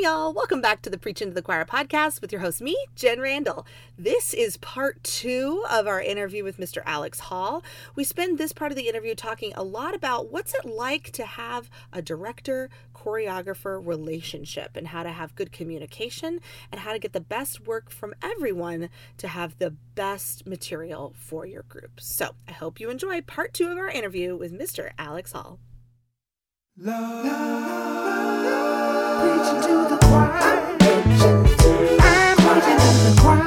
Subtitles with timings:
[0.00, 0.32] y'all.
[0.32, 3.66] Welcome back to the Preaching to the Choir podcast with your host, me, Jen Randall.
[3.98, 6.82] This is part two of our interview with Mr.
[6.86, 7.62] Alex Hall.
[7.96, 11.26] We spend this part of the interview talking a lot about what's it like to
[11.26, 16.40] have a director choreographer relationship and how to have good communication
[16.72, 18.88] and how to get the best work from everyone
[19.18, 22.00] to have the best material for your group.
[22.00, 24.92] So I hope you enjoy part two of our interview with Mr.
[24.98, 25.58] Alex Hall.
[29.20, 30.32] Preaching to the choir.
[30.32, 31.68] I'm preaching to
[33.04, 33.39] the choir.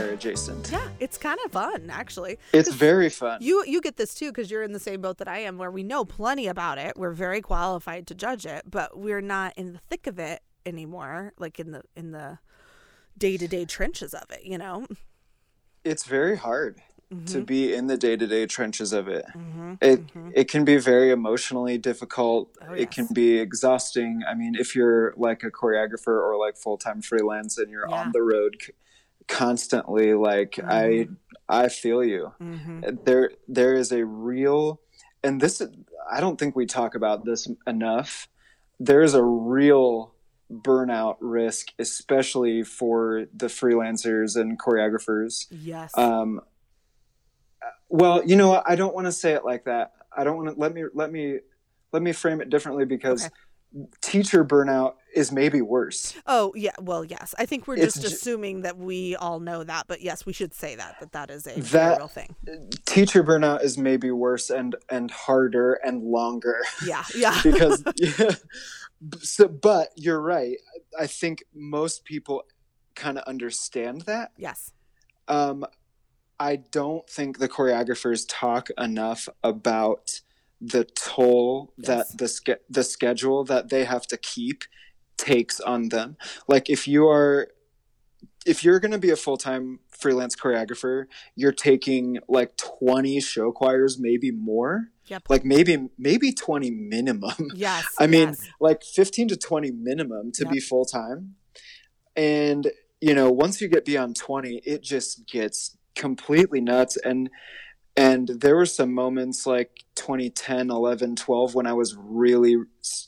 [0.00, 0.70] Adjacent.
[0.70, 2.38] Yeah, it's kind of fun actually.
[2.52, 3.38] It's very fun.
[3.40, 5.70] You you get this too because you're in the same boat that I am, where
[5.70, 6.96] we know plenty about it.
[6.96, 11.32] We're very qualified to judge it, but we're not in the thick of it anymore,
[11.38, 12.38] like in the in the
[13.18, 14.44] day to day trenches of it.
[14.44, 14.86] You know,
[15.84, 16.80] it's very hard.
[17.12, 17.26] Mm-hmm.
[17.26, 19.74] To be in the day to day trenches of it, mm-hmm.
[19.82, 20.30] it mm-hmm.
[20.34, 22.56] it can be very emotionally difficult.
[22.62, 22.84] Oh, yes.
[22.84, 24.22] It can be exhausting.
[24.26, 27.96] I mean, if you're like a choreographer or like full time freelance and you're yeah.
[27.96, 28.56] on the road
[29.32, 30.70] constantly like mm-hmm.
[31.48, 32.32] i i feel you.
[32.40, 32.96] Mm-hmm.
[33.04, 34.80] there there is a real
[35.24, 35.62] and this
[36.10, 38.28] i don't think we talk about this enough.
[38.78, 40.14] There's a real
[40.52, 45.46] burnout risk especially for the freelancers and choreographers.
[45.50, 45.96] Yes.
[45.96, 46.42] Um
[47.88, 49.92] well you know i don't want to say it like that.
[50.14, 51.38] I don't want to let me let me
[51.90, 53.86] let me frame it differently because okay.
[54.02, 56.14] teacher burnout is maybe worse.
[56.26, 57.34] Oh yeah, well yes.
[57.38, 60.54] I think we're just it's assuming that we all know that, but yes, we should
[60.54, 62.34] say that that that is a that, real thing.
[62.86, 66.60] Teacher burnout is maybe worse and and harder and longer.
[66.84, 67.40] Yeah, yeah.
[67.44, 68.30] because yeah,
[69.20, 70.56] so, but you're right.
[70.98, 72.44] I think most people
[72.94, 74.32] kind of understand that.
[74.36, 74.72] Yes.
[75.28, 75.64] Um,
[76.38, 80.20] I don't think the choreographers talk enough about
[80.60, 81.86] the toll yes.
[81.86, 84.64] that the ske- the schedule that they have to keep
[85.22, 86.16] takes on them.
[86.48, 87.48] Like if you are
[88.44, 91.04] if you're going to be a full-time freelance choreographer,
[91.36, 94.88] you're taking like 20 show choirs, maybe more.
[95.06, 95.22] Yep.
[95.28, 97.50] Like maybe maybe 20 minimum.
[97.54, 97.86] Yes.
[97.98, 98.48] I mean, yes.
[98.60, 100.52] like 15 to 20 minimum to yep.
[100.52, 101.36] be full-time.
[102.16, 107.28] And you know, once you get beyond 20, it just gets completely nuts and
[107.94, 112.56] and there were some moments like 2010 11 12 when i was really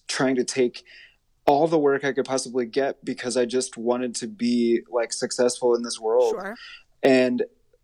[0.07, 0.85] trying to take
[1.47, 5.75] all the work i could possibly get because i just wanted to be like successful
[5.75, 6.55] in this world sure.
[7.03, 7.43] and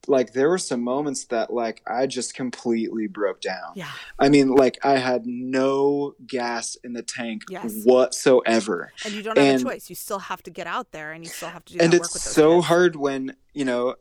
[0.08, 4.48] like there were some moments that like i just completely broke down yeah i mean
[4.48, 7.82] like i had no gas in the tank yes.
[7.84, 11.12] whatsoever and you don't have and, a choice you still have to get out there
[11.12, 12.66] and you still have to do and it's so kids.
[12.66, 13.94] hard when you know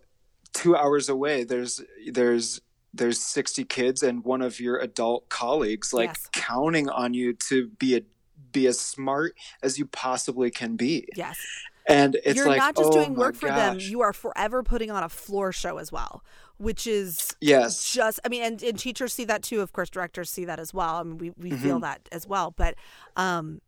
[0.54, 1.82] two hours away there's
[2.12, 2.62] there's
[2.94, 6.30] there's 60 kids and one of your adult colleagues like yes.
[6.32, 8.02] counting on you to be a
[8.52, 11.08] be as smart as you possibly can be.
[11.16, 11.38] Yes.
[11.88, 13.58] And it's like, You're like, not just oh doing work for gosh.
[13.58, 16.24] them, you are forever putting on a floor show as well,
[16.58, 19.62] which is yes, just I mean, and, and teachers see that too.
[19.62, 20.96] Of course, directors see that as well.
[20.96, 21.64] I mean, we we mm-hmm.
[21.64, 22.54] feel that as well.
[22.56, 22.76] But
[23.16, 23.62] um,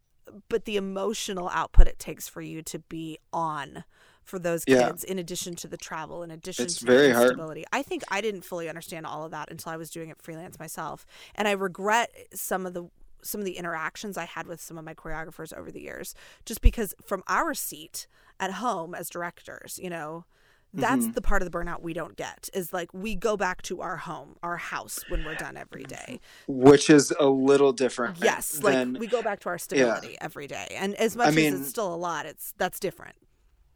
[0.49, 3.85] but the emotional output it takes for you to be on
[4.23, 5.11] for those kids yeah.
[5.11, 7.65] in addition to the travel in addition it's to very the instability.
[7.71, 7.81] hard.
[7.81, 10.59] I think I didn't fully understand all of that until I was doing it freelance
[10.59, 11.05] myself.
[11.35, 12.85] And I regret some of the
[13.23, 16.15] some of the interactions I had with some of my choreographers over the years
[16.45, 18.07] just because from our seat
[18.39, 20.25] at home as directors, you know,
[20.73, 21.11] that's mm-hmm.
[21.11, 23.97] the part of the burnout we don't get is like we go back to our
[23.97, 26.17] home our house when we're done every day
[26.47, 30.17] which is a little different yes than, like we go back to our stability yeah.
[30.21, 33.17] every day and as much I mean, as it's still a lot it's that's different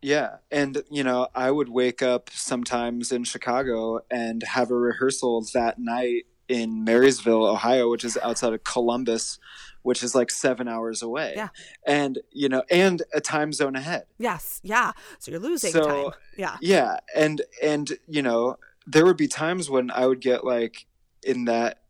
[0.05, 0.35] yeah.
[0.51, 5.79] And, you know, I would wake up sometimes in Chicago and have a rehearsal that
[5.79, 9.39] night in Marysville, Ohio, which is outside of Columbus,
[9.81, 11.33] which is like seven hours away.
[11.35, 11.49] Yeah.
[11.85, 14.05] And, you know, and a time zone ahead.
[14.17, 14.59] Yes.
[14.63, 14.91] Yeah.
[15.19, 16.19] So you're losing so, time.
[16.37, 16.57] Yeah.
[16.61, 16.97] Yeah.
[17.15, 18.57] And, and, you know,
[18.87, 20.85] there would be times when I would get like
[21.23, 21.81] in that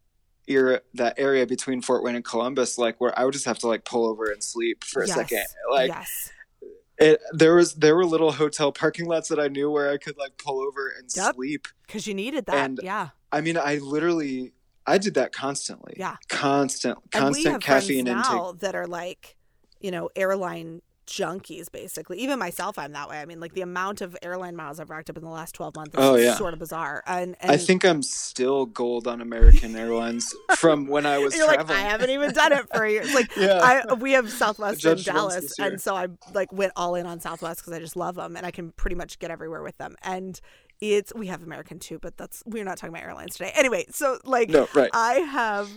[0.47, 3.67] era, that area between Fort Wayne and Columbus, like where I would just have to
[3.67, 5.15] like pull over and sleep for a yes.
[5.15, 5.45] second.
[5.71, 6.31] Like, yes
[6.97, 10.17] it, there was there were little hotel parking lots that I knew where I could
[10.17, 11.35] like pull over and yep.
[11.35, 12.55] sleep because you needed that.
[12.55, 14.53] And yeah, I mean, I literally
[14.87, 15.93] I did that constantly.
[15.97, 18.61] Yeah, constant, constant caffeine now intake.
[18.61, 19.35] that are like,
[19.79, 24.01] you know, airline junkies basically even myself i'm that way i mean like the amount
[24.01, 26.33] of airline miles i've racked up in the last 12 months is Oh, yeah.
[26.33, 31.05] sort of bizarre and, and I think I'm still gold on American Airlines from when
[31.05, 33.83] I was you're like i haven't even done it for years like Yeah.
[33.87, 37.59] I, we have southwest in dallas and so i like went all in on southwest
[37.59, 40.41] because i just love them and i can pretty much get everywhere with them and
[40.81, 44.17] it's we have american too but that's we're not talking about airlines today anyway so
[44.25, 44.89] like No, right.
[44.93, 45.69] i have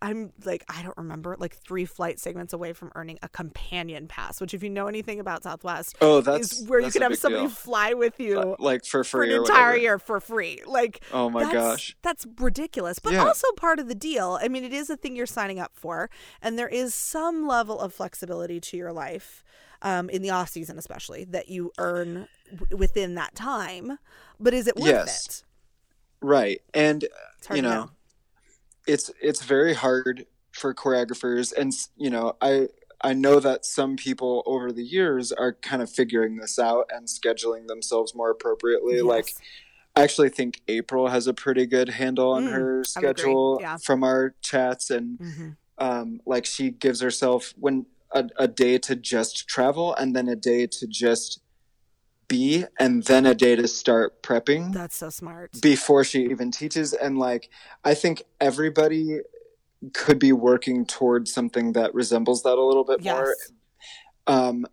[0.00, 4.40] I'm like I don't remember like three flight segments away from earning a companion pass,
[4.40, 7.46] which if you know anything about Southwest, oh, that's is where you can have somebody
[7.46, 7.50] deal.
[7.50, 9.76] fly with you like for for free an or entire whatever.
[9.78, 10.62] year for free.
[10.64, 11.96] Like Oh my that's, gosh.
[12.02, 13.24] that's ridiculous, but Yeah.
[13.24, 14.38] also part of the deal.
[14.40, 16.10] I mean, it is a thing you're signing up for,
[16.40, 19.42] and there is some level of flexibility to your life
[19.82, 23.98] um, in the off season, especially that you earn w- within that time.
[24.40, 25.26] But is it worth Yes.
[25.26, 25.44] it?
[26.20, 26.60] Right.
[26.74, 27.04] And
[27.54, 27.90] you know, know.
[28.86, 32.68] it's it's very hard for choreographers and you know, I
[33.00, 37.06] I know that some people over the years are kind of figuring this out and
[37.06, 39.00] scheduling themselves more appropriately.
[39.02, 39.30] Like
[39.94, 43.22] I actually think April has a pretty good handle on Mm, her I would agree,
[43.22, 43.76] schedule yeah.
[43.76, 45.56] from our chats and Mhm.
[45.78, 50.36] um, like she gives herself when a, a day to just travel and then a
[50.36, 51.40] day to just
[52.28, 55.50] be and then a day to start prepping that's so smart.
[55.62, 56.92] before she even teaches.
[56.92, 57.48] And like
[57.84, 59.20] i think everybody
[59.94, 63.34] could be working towards something that resembles that a little bit more.
[64.26, 64.66] Um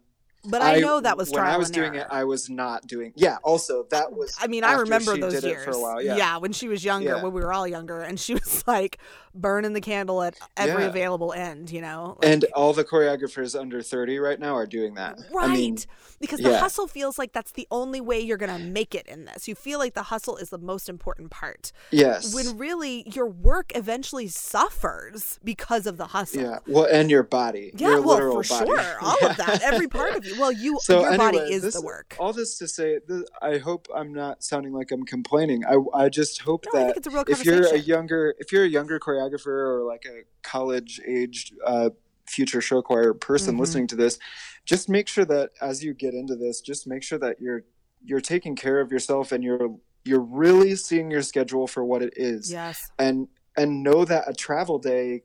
[0.49, 2.05] But I, know that was when i was doing error.
[2.05, 5.63] it i was not doing yeah also that was I mean, I remember those years.
[5.65, 6.37] for a while yeah, yeah.
[6.37, 7.23] when she was younger, Yeah.
[7.23, 8.99] when we were all younger, and she was like
[9.33, 10.89] burning the candle at every Yeah.
[10.89, 12.17] available end, you know?
[12.21, 15.49] Like, and all the choreographers under 30 right now are doing that right.
[15.49, 15.77] i mean
[16.21, 19.25] because the hustle feels like that's the only way you're going to make it in
[19.25, 19.47] this.
[19.49, 21.71] You feel like the hustle is the most important part.
[21.91, 26.41] yes When really your work eventually suffers because of the hustle.
[26.41, 28.67] yeah well and your body Yeah, your well, for body.
[28.67, 30.34] sure, all of that, every part of you.
[30.39, 32.15] Well, you, So your body is this- the work.
[32.19, 35.63] All this to say, th I hope I'm not sounding like I'm complaining.
[35.65, 38.51] I, I just hope No, that think it's a real if you're a younger if
[38.51, 41.89] you're a younger choreographer or like a college aged uh,
[42.27, 43.59] future show choir person Mhm.
[43.59, 44.17] listening to this,
[44.65, 47.63] just make sure that as you get into this, just make sure that you're
[48.03, 52.13] you're taking care of yourself and you're you're really seeing your schedule for what it
[52.15, 52.91] is Yes.
[52.99, 53.27] and
[53.57, 55.23] and know that a travel day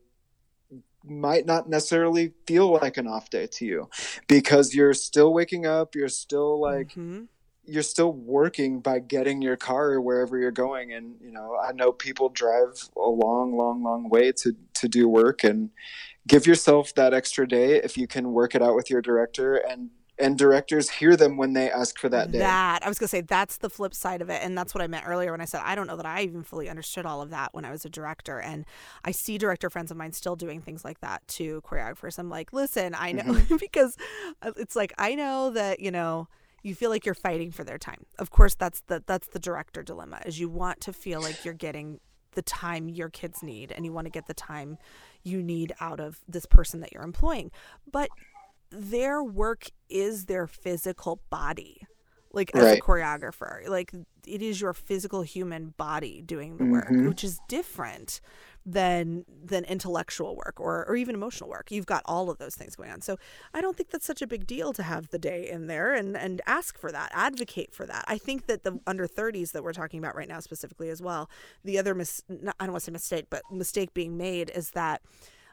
[1.04, 3.88] might not necessarily feel like an off day to you
[4.28, 7.28] because you're still waking up you're still like Mhm.
[7.64, 11.92] you're still working by getting your car wherever you're going and you know i know
[11.92, 15.70] people drive a long long long way to to do work and
[16.26, 19.90] give yourself that extra day if you can work it out with your director and
[20.20, 23.20] and directors hear them when they ask for that day That I was gonna say
[23.22, 25.62] that's the flip side of it, and that's what I meant earlier when I said
[25.64, 27.90] I don't know that I even fully understood all of that when I was a
[27.90, 28.64] director, and
[29.04, 32.18] I see director friends of mine still doing things like that to choreographers.
[32.18, 33.56] I'm like, listen, I know Mm-hmm.
[33.60, 33.96] because
[34.42, 36.28] uh, it's like I know that you know
[36.62, 38.04] you feel like you're fighting for their time.
[38.18, 41.54] Of course, that's the that's the director dilemma is you want to feel like you're
[41.54, 42.00] getting
[42.32, 44.78] the time your kids need, and you want to get the time
[45.24, 47.50] you need out of this person that you're employing,
[47.90, 48.08] but
[48.70, 51.82] their work is their physical body.
[52.32, 53.92] Like as a choreographer like
[54.24, 57.08] it is your physical human body doing the work Mhm.
[57.08, 58.20] which is different
[58.64, 61.72] than than intellectual work or or even emotional work.
[61.72, 63.00] You've got all of those things going on.
[63.00, 63.16] So
[63.52, 66.16] i don't think that's such a big deal to have the day in there and
[66.16, 68.04] and ask for that advocate for that.
[68.06, 71.28] I think that the under 30s that we're talking about right now specifically as well
[71.64, 72.34] the other mis- i
[72.64, 75.02] don't want to say mistake but mistake being made is that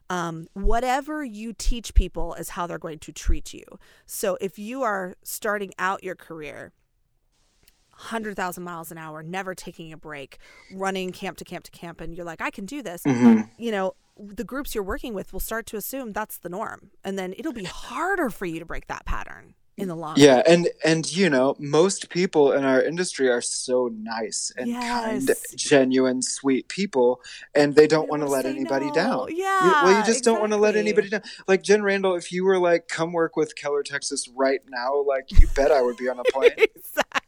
[0.09, 3.63] um, whatever you teach people is how they're going to treat you.
[4.06, 6.71] So if you are starting out your career
[7.92, 10.37] 100,000 miles an hour, never taking a break,
[10.71, 13.49] running camp to camp to camp, and you're like, I can do this, Mhm.
[13.57, 16.92] you know, the groups you're working with will start to assume that's the norm.
[17.04, 20.19] And then it'll be harder for you to break that pattern in the long run.
[20.19, 25.28] Yeah, and and you know, most people in our industry are so nice and kind,
[25.28, 25.54] Yes.
[25.56, 27.22] genuine, sweet people,
[27.54, 28.94] and they don't want to let anybody no.
[28.94, 29.28] down.
[29.30, 29.84] You- Yeah.
[29.84, 31.22] well, you just don't want to let anybody down.
[31.48, 35.31] Like Jen Randall, if you were like, "Come work with Keller, Texas, right now," like
[35.31, 36.52] you bet I would be on a plane.
[36.57, 37.22] exactly.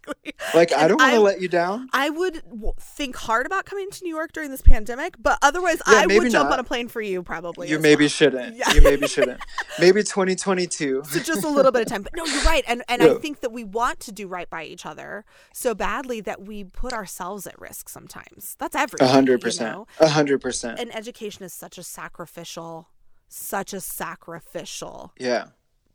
[0.55, 1.87] Like I don't want to let you down.
[1.93, 5.81] I would w- think hard about coming to New York during this pandemic, but otherwise,
[5.87, 6.53] Yeah, I would jump not.
[6.53, 7.69] on a plane for you probably.
[7.69, 8.09] You maybe well.
[8.09, 8.55] shouldn't.
[8.55, 8.71] Yeah.
[8.73, 9.39] You maybe shouldn't.
[9.79, 11.03] Maybe 2022.
[11.05, 12.01] So just a little bit of time.
[12.03, 12.63] But no, you're right.
[12.67, 16.21] And and I think that we want to do right by each other so badly
[16.21, 18.55] that we put ourselves at risk sometimes.
[18.59, 19.07] That's everything.
[19.07, 19.71] hundred you percent.
[19.99, 20.07] know?
[20.07, 20.79] Hundred percent.
[20.79, 22.89] And education is such a sacrificial,
[23.27, 25.45] such a sacrificial Yeah.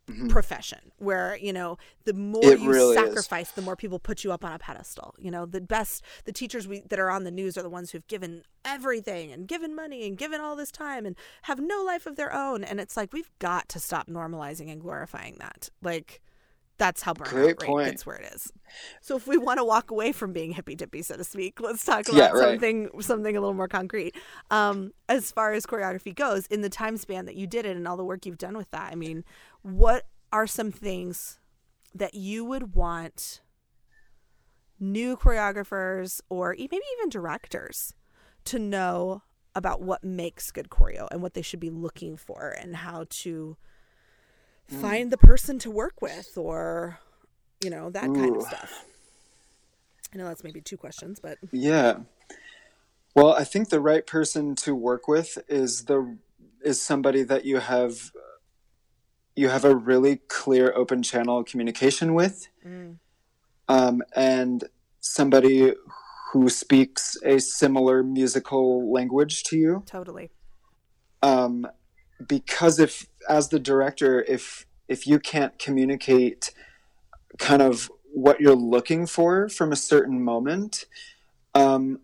[0.07, 0.27] Mm-hmm.
[0.27, 3.53] profession where you know the more it you really sacrifice is.
[3.53, 6.67] the more people put you up on a pedestal you know the best the teachers
[6.67, 10.05] we, that are on the news are the ones who've given everything and given money
[10.05, 13.13] and given all this time and have no life of their own and it's like
[13.13, 16.21] we've got to stop normalizing and glorifying that like
[16.77, 17.85] that's how burnout Great rate point.
[17.87, 18.51] gets where it is.
[19.01, 21.85] So if we want to walk away from being hippy dippy, so to speak, let's
[21.85, 22.51] talk about Yeah, right.
[22.51, 24.15] something something a little more concrete.
[24.51, 27.87] Um, as far as choreography goes, in the time span that you did it and
[27.87, 29.23] all the work you've done with that, I mean,
[29.65, 31.39] what are some things
[31.91, 33.41] that you would want
[34.79, 37.95] new choreographers or maybe even directors
[38.43, 39.23] to know
[39.55, 43.57] about what makes good choreo and what they should be looking for and how to
[44.71, 44.81] mm.
[44.81, 46.99] find the person to work with or
[47.63, 48.85] you know that kind of stuff?
[50.13, 52.01] I know that's maybe two questions but Yeah.
[53.15, 56.17] Well, I think the right person to work with is the
[56.61, 58.11] is somebody that you have
[59.35, 62.47] you have a really clear open channel communication with,
[63.67, 64.63] um, and
[64.99, 65.73] somebody
[66.31, 69.83] who speaks a similar musical language to you.
[69.85, 70.29] totally
[71.21, 71.67] um,
[72.27, 76.51] because if as the director if if you can't communicate
[77.39, 80.85] kind of what you're looking for from a certain moment
[81.53, 81.99] um,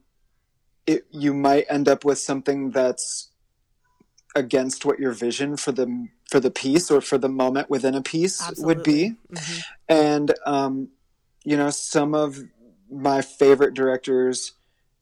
[0.88, 3.31] it, you might end up with something that's
[4.36, 8.02] against what your vision for the for the piece or for the moment within a
[8.02, 9.16] piece would be.
[9.32, 9.64] Mhm.
[9.90, 10.90] and um,
[11.44, 12.38] you know some of
[12.90, 14.54] my favorite directors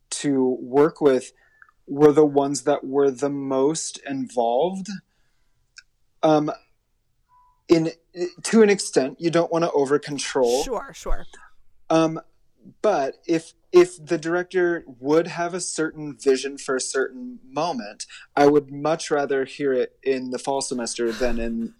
[0.09, 1.31] to work with
[1.88, 4.89] were the ones that were the most involved.
[6.21, 6.51] Um,
[7.67, 7.91] in
[8.43, 11.25] to an extent you don't want to over control sure sure.
[11.89, 12.19] Um,
[12.81, 18.47] but if if the director would have a certain vision for a certain moment i
[18.47, 21.73] would much rather hear it in the fall semester than in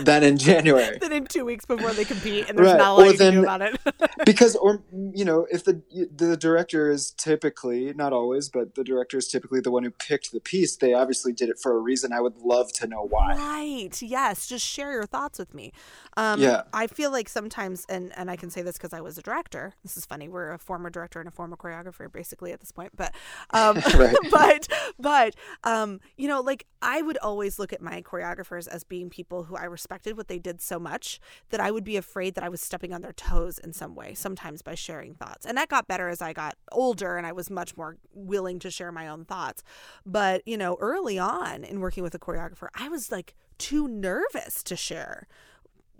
[0.00, 2.94] than in january then in two weeks before they compete and there's Right, not a
[2.94, 3.78] lot or you can do about it
[4.26, 4.82] because or
[5.14, 5.82] you know if the
[6.14, 10.32] the director is typically not always but the director is typically the one who picked
[10.32, 13.34] the piece they obviously did it for a reason i would love to know why
[13.36, 14.00] Right.
[14.02, 14.46] Yes.
[14.46, 15.72] Just share your thoughts with me.
[16.16, 16.62] Um, Yeah.
[16.72, 19.74] I feel like sometimes, and, and I can say this because I was a director.
[19.82, 20.28] This is funny.
[20.28, 22.92] We're a former director and a former choreographer, basically, at this point.
[22.96, 23.14] But,
[23.50, 24.16] um, Right.
[24.30, 29.10] but, but, um, you know, like I would always look at my choreographers as being
[29.10, 32.44] people who I respected what they did so much that I would be afraid that
[32.44, 35.44] I was stepping on their toes in some way, sometimes by sharing thoughts.
[35.44, 38.70] And that got better as I got older and I was much more willing to
[38.70, 39.62] share my own thoughts.
[40.04, 44.62] But, you know, early on in working with a choreographer, I was like too nervous
[44.64, 45.26] to share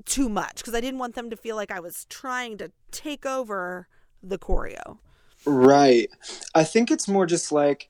[0.05, 3.27] too much because I didn't want them to feel like I was trying to take
[3.27, 3.89] over
[4.23, 4.99] the choreo.
[5.45, 6.09] right
[6.55, 7.89] i think it's more just like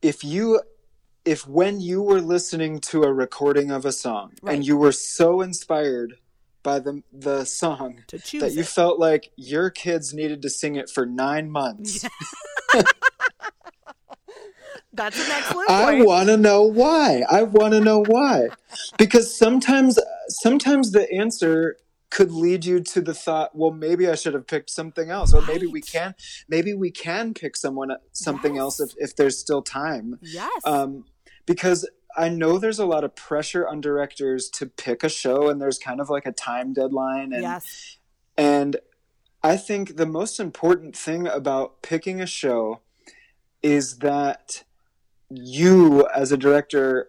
[0.00, 0.60] if you
[1.28, 4.54] if when you were listening to a recording of a song Right.
[4.54, 6.14] and you were so inspired
[6.62, 8.66] by the the song that you it.
[8.66, 12.04] felt like your kids needed to sing it for nine months
[14.92, 15.80] That's an excellent Point.
[15.80, 17.22] I want to know why.
[17.30, 18.48] I want to know why.
[18.96, 19.96] Because sometimes
[20.28, 21.76] sometimes the answer
[22.10, 25.42] could lead you to the thought, well maybe I should have picked something else or
[25.42, 26.14] maybe we can
[26.48, 30.18] maybe we can pick someone something else if if there's still time.
[30.22, 30.50] yes.
[30.64, 31.04] Um
[31.48, 35.60] because I know there's a lot of pressure on directors to pick a show and
[35.60, 37.98] there's kind of like a time deadline and yes.
[38.36, 38.76] and
[39.42, 42.80] I think the most important thing about picking a show
[43.62, 44.64] is that
[45.30, 47.08] you, as a director,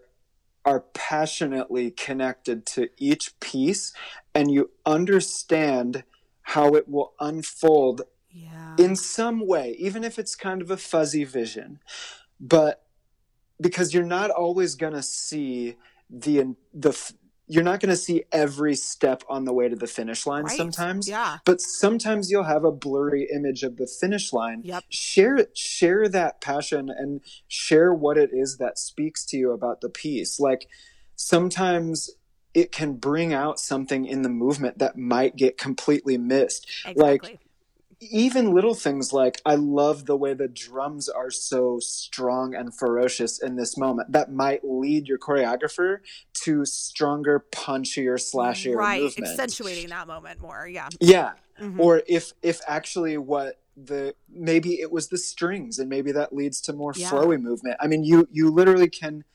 [0.66, 3.94] are passionately connected to each piece
[4.36, 6.04] and you understand
[6.42, 8.76] how it will unfold Yeah.
[8.78, 11.80] in some way, even if it's kind of a fuzzy vision.
[12.40, 12.84] But
[13.62, 15.76] because you're not always going to see
[16.10, 16.94] the the
[17.52, 20.56] you're not going to see every step on the way to the finish line Right.
[20.58, 21.38] sometimes Yeah.
[21.46, 24.84] but sometimes you'll have a blurry image of the finish line Yep.
[24.90, 29.90] share share that passion and share what it is that speaks to you about the
[29.90, 30.68] piece like
[31.16, 32.10] sometimes
[32.56, 37.40] it can bring out something in the movement that might get completely missed like Exactly.
[38.02, 43.42] Even little things like I love the way the drums are so strong and ferocious
[43.42, 44.12] in this moment.
[44.12, 46.00] That might lead your choreographer
[46.44, 49.02] to stronger, punchier, slashier right.
[49.02, 49.32] movement.
[49.32, 50.68] Accentuating that moment more.
[50.68, 50.88] Yeah.
[51.02, 51.34] Yeah.
[51.60, 51.80] Mhm.
[51.80, 56.62] Or if if actually what the maybe it was the strings and maybe that leads
[56.62, 57.10] to more Yeah.
[57.10, 57.78] flowy movement.
[57.82, 59.26] I mean you you literally can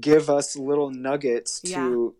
[0.00, 2.14] give us little nuggets to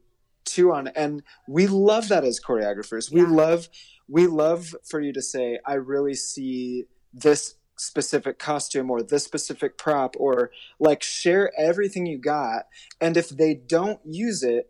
[0.47, 3.13] chew on and we love that as choreographers.
[3.13, 3.29] We Yeah.
[3.31, 3.69] love
[4.09, 9.79] we love for you to say I really see this specific costume or this specific
[9.79, 10.51] prop or
[10.81, 12.67] like share everything you got
[13.01, 14.69] and if they don't use it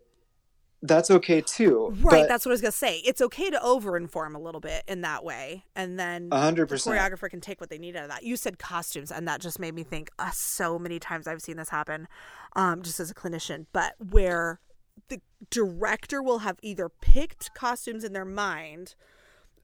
[0.83, 1.93] that's okay too.
[2.01, 2.99] Right, that's what I was gonna say.
[2.99, 6.75] It's okay to over inform a little bit in that way, and then hundred the
[6.75, 6.97] percent.
[6.97, 8.23] choreographer can take what they need out of that.
[8.23, 10.11] You said costumes, and that just made me think.
[10.19, 12.07] Uh, so many times I've seen this happen,
[12.55, 14.61] um, just as a clinician, but where
[15.09, 18.95] the director will have either picked costumes in their mind,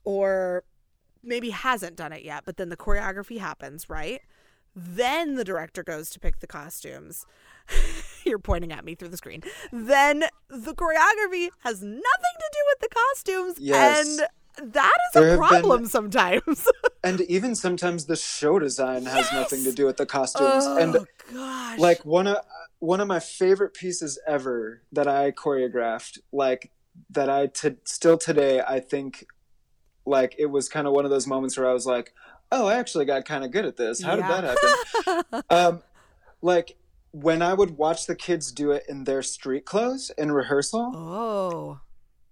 [0.04, 0.64] or
[1.22, 4.20] maybe hasn't done it yet, but then the choreography happens, right?
[4.76, 7.24] Then the director goes to pick the costumes.
[8.24, 9.42] You're pointing at me through the screen.
[9.72, 13.56] Then the choreography has nothing to do with the costumes.
[13.60, 14.18] Yes.
[14.58, 16.68] And that is There a have been- problem sometimes.
[17.04, 20.64] and even sometimes the show design has nothing to do with the costumes.
[20.66, 21.78] and oh, gosh.
[21.78, 22.38] like one of
[22.80, 26.70] one of my favorite pieces ever that I choreographed, like
[27.10, 29.24] that I t- still today I think
[30.06, 32.12] like it was kind of one of those moments where I was like,
[32.52, 34.02] oh, I actually got kind of good at this.
[34.02, 34.40] How Yeah.
[34.40, 34.58] did that
[35.24, 35.42] happen?
[35.50, 35.82] um,
[36.42, 36.76] like
[37.12, 41.80] when I would watch the kids do it in their street clothes in rehearsal, oh.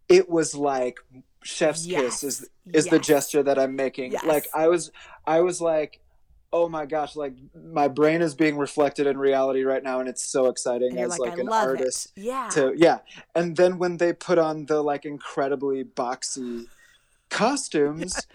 [0.08, 0.98] it was like
[1.44, 2.20] chef's Yes.
[2.20, 4.12] kiss is is the gesture that I'm making.
[4.12, 4.24] Yes.
[4.24, 4.90] Like I was
[5.26, 6.00] I was like
[6.52, 10.22] oh my gosh like my brain is being reflected in reality right now and it's
[10.22, 12.24] so exciting as like, like, an artist it.
[12.24, 12.48] Yeah.
[12.52, 12.98] to yeah
[13.34, 16.66] and then when they put on the like incredibly boxy
[17.32, 18.26] costumes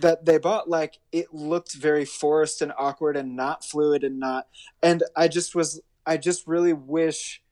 [0.00, 4.46] that they bought like it looked very forced and awkward and not fluid and not
[4.82, 7.42] and i just was i just really wish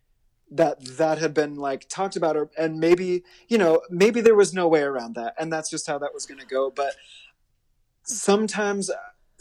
[0.50, 4.54] that that had been like talked about or and maybe you know maybe there was
[4.54, 6.94] no way around that and that's just how that was going to go but
[8.04, 8.90] sometimes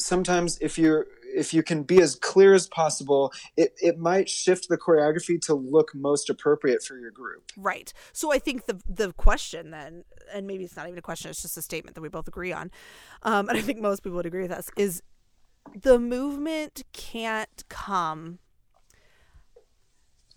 [0.03, 4.69] sometimes if you're if you can be as clear as possible it, it might shift
[4.69, 7.93] the choreography to look most appropriate for your group Right.
[8.11, 11.41] So I think the the question then, and maybe it's not even a question, it's
[11.41, 12.71] just a statement that we both agree on,
[13.23, 15.01] um, and I think most people would agree with us, is
[15.75, 18.39] the movement can't come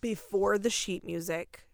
[0.01, 1.67] before the sheet music,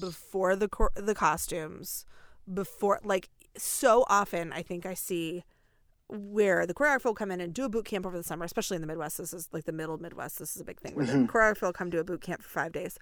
[0.00, 2.06] before the cor- the costumes,
[2.52, 5.44] before like so often I think I see
[6.08, 8.76] where the choreographer will come in and do a boot camp over the summer, especially
[8.76, 9.18] in the Midwest.
[9.18, 10.38] This is like the middle Midwest.
[10.38, 11.26] This is a big thing where the mm-hmm.
[11.26, 12.98] choreographer will come do a boot camp for five days.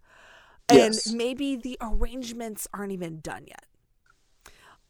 [0.69, 1.13] And Yes.
[1.13, 3.67] maybe the arrangements aren't even done yet.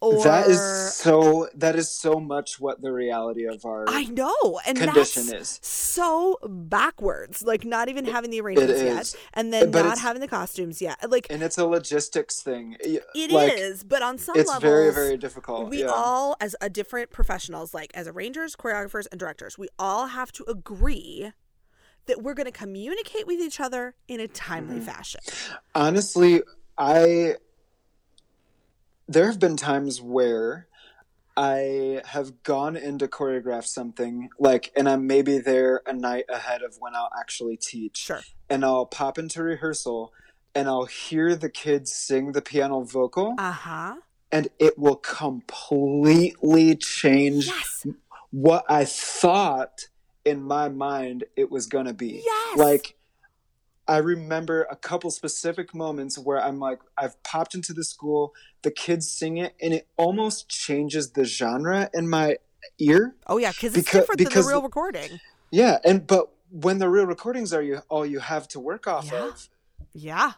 [0.02, 0.60] Or that is
[0.94, 5.58] so that is so much what the reality of our I know, and condition that's
[5.58, 5.60] is.
[5.62, 7.42] so backwards.
[7.42, 11.08] Like not even having the arrangements yet, and then But not having the costumes yet.
[11.08, 14.62] Like and it's a logistics thing it is, like, but on some level it's levels,
[14.62, 15.86] very very difficult we yeah.
[15.86, 20.44] all as a different professionals like as arrangers choreographers and directors we all have to
[20.48, 21.32] agree
[22.06, 24.86] that we're going to communicate with each other in a timely Mm-hmm.
[24.86, 25.20] fashion
[25.74, 26.42] honestly
[26.78, 27.36] i
[29.08, 30.68] there have been times where
[31.36, 36.62] i have gone in to choreograph something like and i'm maybe there a night ahead
[36.62, 40.12] of when i'll actually teach sure and i'll pop into rehearsal
[40.54, 43.94] and i'll hear the kids sing the piano vocal uh-huh
[44.30, 47.86] and it will completely change yes
[48.32, 49.88] what I thought
[50.24, 52.22] in my mind it was going to be.
[52.24, 52.58] Yes.
[52.58, 52.96] Like,
[53.88, 58.70] I remember a couple specific moments where I'm like, I've popped into the school, the
[58.70, 62.36] kids sing it, and it almost changes the genre in my
[62.78, 63.16] ear.
[63.26, 65.18] oh yeah because it's Because- different than because- the real recording
[65.50, 69.10] Yeah, and but when the real recordings are you all you have to work off
[69.10, 69.24] Yeah.
[69.28, 69.48] of,
[69.92, 70.32] yeah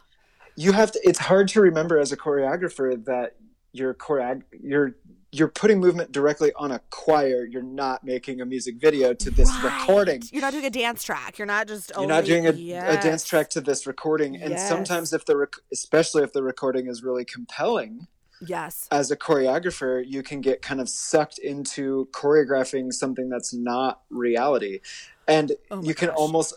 [0.57, 0.99] you have to.
[1.03, 3.35] It's hard to remember as a choreographer that
[3.73, 4.95] you're choreog you're
[5.37, 7.43] you're putting movement directly on a choir.
[7.45, 9.79] You're not making a music video to this Right.
[9.81, 10.23] recording.
[10.31, 13.25] you're not doing a dance track you're not just You're not doing a, a dance
[13.25, 14.67] track to this recording, and Yes.
[14.67, 18.07] sometimes if the rec- especially if the recording is really compelling,
[18.45, 24.01] yes as a choreographer, you can get kind of sucked into choreographing something that's not
[24.09, 24.79] reality,
[25.27, 26.17] and Oh you can gosh.
[26.17, 26.53] almost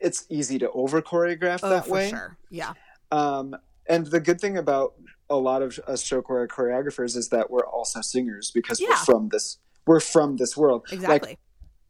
[0.00, 2.10] it's easy to over choreograph oh that for way.
[2.10, 2.74] sure yeah
[3.10, 3.56] Um,
[3.88, 4.94] and the good thing about
[5.30, 9.28] a lot of us show choreo choreographers is that we're also singers because we're from
[9.28, 10.84] this we're from this world.
[10.92, 11.38] exactly Like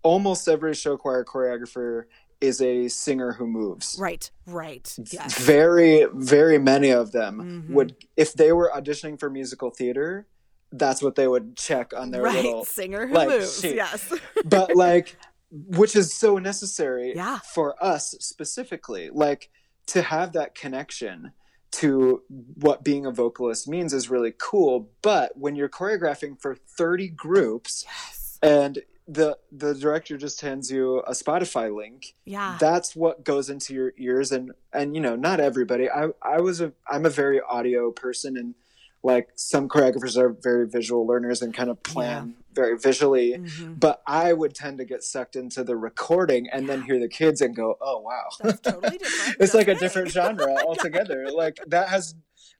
[0.02, 2.04] almost every show choir choreographer
[2.40, 3.96] is a singer who moves.
[3.98, 7.74] right right yes Very, very many of them Mhm.
[7.74, 10.26] would, if they were auditioning for musical theater,
[10.70, 12.64] that's what they would check on their right little.
[12.64, 13.74] singer who like, moves sheet.
[13.74, 14.12] yes
[14.44, 15.16] But like,
[15.50, 17.38] which is so necessary Yeah.
[17.54, 19.10] for us specifically.
[19.10, 19.50] Like
[19.86, 21.32] to have that connection
[21.70, 22.22] to
[22.54, 24.90] what being a vocalist means is really cool.
[25.02, 28.78] But when you're choreographing for 30 groups yes and
[29.08, 33.92] the the director just hands you a Spotify link, yeah that's what goes into your
[33.96, 37.90] ears and and you know not everybody i i was a i'm a very audio
[37.90, 38.54] person and
[39.02, 43.78] like some choreographers are very visual learners and kind of plan very visually Mhm.
[43.78, 47.40] but i would tend to get sucked into the recording and then hear the kids
[47.40, 49.36] and go oh wow That's totally different.
[49.40, 52.14] it's like a different genre altogether like that has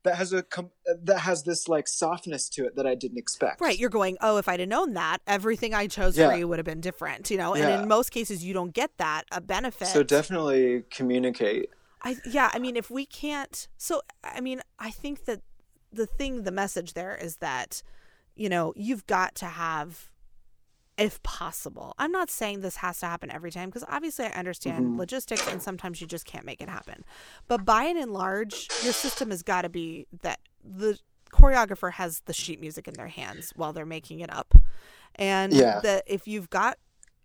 [0.05, 0.71] that has a com-
[1.03, 3.61] that has this like softness to it that I didn't expect.
[3.61, 3.77] Right.
[3.77, 6.31] You're going, oh, if I'd have known that, everything I chose Yeah.
[6.31, 7.53] for you would have been different, you know?
[7.55, 7.83] And Yeah.
[7.83, 9.89] in most cases, you don't get that a benefit.
[9.89, 11.71] So definitely communicate.
[12.03, 15.41] I yeah, I mean if we can't so I mean I think that
[15.93, 17.83] the thing the message there is that
[18.35, 20.11] you know, you've got to have
[20.97, 21.93] if possible.
[21.99, 24.99] I'm not saying this has to happen every time because obviously I understand Mm-hmm.
[24.99, 27.05] logistics and sometimes you just can't make it happen.
[27.49, 30.99] But by and large, your system has got to be that the
[31.33, 34.55] choreographer has the sheet music in their hands while they're making it up.
[35.17, 35.81] And Yeah.
[35.81, 36.79] that if you've got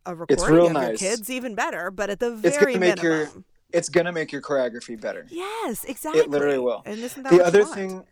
[0.06, 1.90] a recording of your kids, even better.
[1.92, 3.30] But at the It's very make your
[3.72, 5.26] it's gonna make your choreography better.
[5.32, 6.22] Yes, exactly.
[6.22, 6.84] It literally will.
[6.86, 8.04] And isn't that the other thing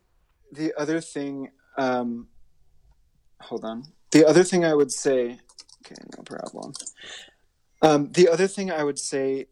[0.51, 2.27] the other thing um
[3.39, 3.83] hold on.
[4.11, 5.39] The other thing i would say
[5.85, 6.73] okay no problem.
[7.81, 9.47] Um the other thing i would say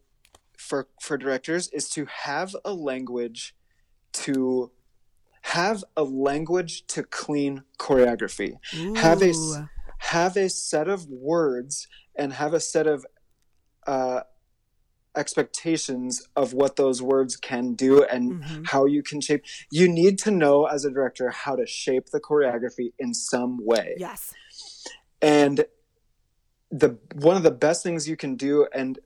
[0.56, 3.54] for for directors is to have a language
[4.12, 4.70] to
[5.42, 8.56] have a language to clean choreography.
[8.96, 9.68] Have a Ooh.
[9.98, 13.06] have a set of words and have a set of
[13.86, 14.20] uh,
[15.20, 18.66] expectations of what those words can do and Mhm.
[18.68, 19.44] how you can shape.
[19.70, 23.94] You need to know as a director how to shape the choreography in some way.
[23.98, 24.32] Yes.
[25.22, 25.64] And
[26.70, 28.98] the one of the best things you can do and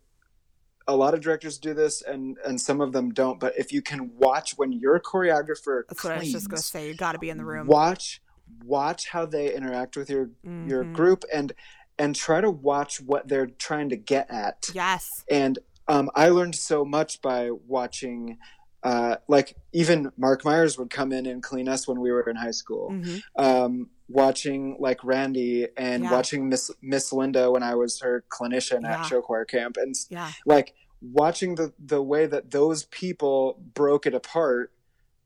[0.87, 3.81] a lot of directors do this and and some of them don't but if you
[3.81, 6.89] can watch when your choreographer That's what I was just going to say.
[6.89, 7.67] You got to be in the room.
[7.67, 8.21] watch
[8.65, 10.93] watch how they interact with your your Mhm.
[10.93, 11.53] group and
[11.99, 15.09] and try to watch what they're trying to get at Yes.
[15.31, 18.39] and um, i learned so much by watching
[18.83, 22.37] uh, like even mark myers would come in and clean us when we were in
[22.37, 26.13] high school hmm um, watching like randy and Yeah.
[26.13, 28.93] watching miss miss linda when i was her clinician Yeah.
[29.01, 30.33] at show choir camp and Yeah.
[30.45, 34.73] like watching the the way that those people broke it apart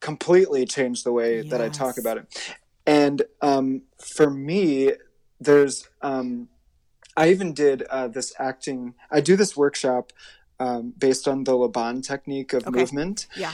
[0.01, 2.55] completely changed the way that I talk about it.
[2.87, 4.93] And um, for me,
[5.41, 6.49] there's um,
[7.17, 8.95] I even did uh, this acting.
[9.11, 10.13] I do this workshop
[10.61, 12.81] um, based on the Laban technique of Okay.
[12.81, 13.27] movement.
[13.37, 13.53] Yeah.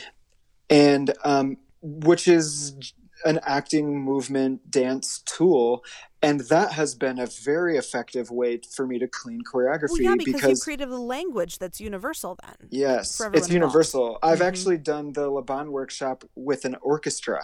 [0.71, 2.95] and um, which is
[3.27, 5.85] an acting movement dance tool
[6.23, 10.15] and that has been a very effective way for me to clean choreography Well, yeah,
[10.17, 12.69] because, because you created a language that's universal then.
[12.71, 14.19] Yes, it's universal.
[14.23, 14.47] I've Mhm.
[14.47, 17.43] actually done the Laban workshop with an orchestra.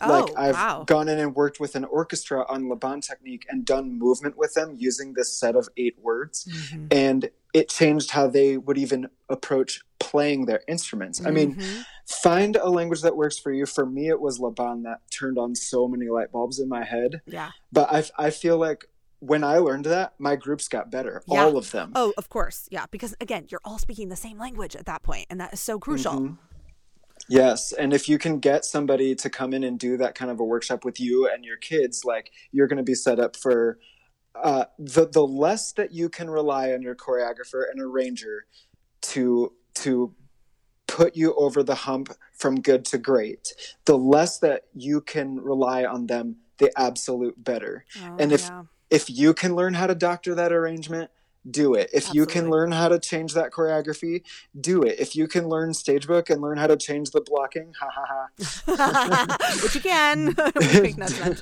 [0.00, 0.84] Oh, like I've wow.
[0.86, 4.74] gone in and worked with an orchestra on Laban technique and done movement with them
[4.78, 6.92] using this set of eight words, Mhm.
[6.92, 11.24] and it changed how they would even approach playing their instruments.
[11.24, 11.84] I mean, Mhm.
[12.06, 13.66] find a language that works for you.
[13.66, 17.22] For me, it was Laban that turned on so many light bulbs in my head.
[17.26, 17.50] yeah.
[17.72, 18.86] But I, I feel like
[19.20, 21.42] when I learned that, my groups got better, Yeah.
[21.44, 21.90] all of them.
[21.96, 22.68] Oh, of course.
[22.70, 22.86] Yeah.
[22.90, 25.78] Because again, you're all speaking the same language at that point, and that is so
[25.80, 26.12] crucial.
[26.12, 26.38] Mhm.
[27.28, 30.40] Yes, and if you can get somebody to come in and do that kind of
[30.40, 33.78] a workshop with you and your kids, like you're going to be set up for
[34.34, 38.46] uh, the the less that you can rely on your choreographer and arranger
[39.02, 40.14] to to
[40.86, 43.52] put you over the hump from good to great,
[43.84, 47.84] the less that you can rely on them, the absolute better.
[48.00, 48.62] Oh, And if- yeah.
[48.90, 51.10] If you can learn how to doctor that arrangement,
[51.48, 51.90] do it.
[51.92, 54.22] If you can learn how to change that choreography,
[54.60, 54.98] do it.
[54.98, 58.28] If you can learn stagebook and learn how to change the blocking, ha ha
[58.66, 59.56] ha.
[59.62, 60.34] which you can.
[60.82, 61.40] Wink, nudge, nudge.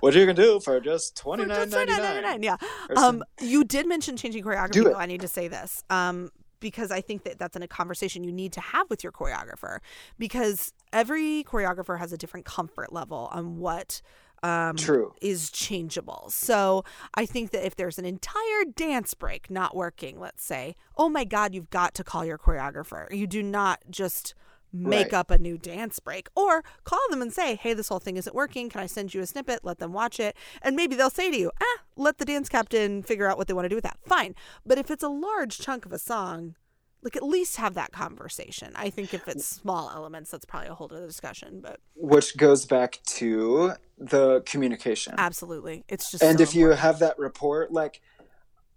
[0.00, 2.44] what you can do for just twenty nine ninety $29.99.
[2.44, 2.56] Yeah.
[2.96, 4.84] Um, you did mention changing choreography.
[4.84, 5.82] Though I need to say this.
[5.90, 9.12] Um, because I think that that's in a conversation you need to have with your
[9.12, 9.78] choreographer
[10.18, 14.02] because every choreographer has a different comfort level on what
[14.42, 15.14] um, True.
[15.20, 16.26] is changeable.
[16.30, 21.08] So I think that if there's an entire dance break not working, let's say, oh
[21.08, 23.12] my God, you've got to call your choreographer.
[23.14, 24.34] You do not just
[24.72, 25.14] make Right.
[25.14, 28.36] up a new dance break or call them and say, hey, this whole thing isn't
[28.36, 28.68] working.
[28.68, 29.64] Can I send you a snippet?
[29.64, 30.36] Let them watch it.
[30.62, 33.52] And maybe they'll say to you, ah, let the dance captain figure out what they
[33.52, 33.98] want to do with that.
[34.06, 34.36] Fine.
[34.64, 36.54] But if it's a large chunk of a song,
[37.02, 38.72] like at least have that conversation.
[38.74, 41.60] I think if it's small elements, that's probably a whole other discussion.
[41.60, 45.14] But Which goes back to the communication.
[45.18, 48.00] absolutely, it's just and so if you have that report, like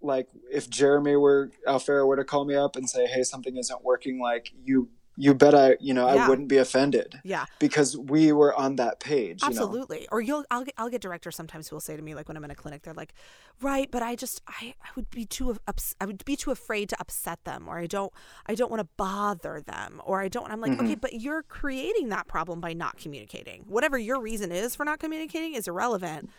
[0.00, 3.84] like if Jeremy were Alfera were to call me up and say, Hey, something isn't
[3.84, 6.24] working, like you you bet I you know, Yeah.
[6.26, 7.20] I wouldn't be offended.
[7.24, 9.42] yeah, Because we were on that page.
[9.42, 9.50] You know?
[9.62, 10.08] absolutely.
[10.10, 12.36] Or you'll, I'll get, I'll get directors sometimes who will say to me, like when
[12.36, 13.14] I'm in a clinic, they're like,
[13.60, 16.88] right, but I just, I, I would be too, ups- I would be too afraid
[16.90, 18.12] to upset them, or I don't,
[18.46, 20.50] I don't want to bother them, or I don't.
[20.50, 20.84] I'm like, Mm-hmm.
[20.86, 23.64] okay, but you're creating that problem by not communicating.
[23.68, 26.30] Whatever your reason is for not communicating is irrelevant.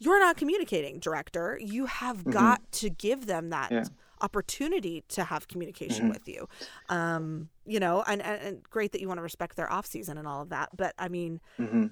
[0.00, 1.58] you're not communicating, director.
[1.62, 2.30] You have mm-hmm.
[2.30, 3.84] got to give them that yeah.
[4.20, 6.12] Opportunity to have communication mm-hmm.
[6.12, 6.48] with you.
[6.88, 10.18] Um, you know, and, and, and, great that you want to respect their off season
[10.18, 10.70] and all of that.
[10.76, 11.86] But I mean, mm-hmm.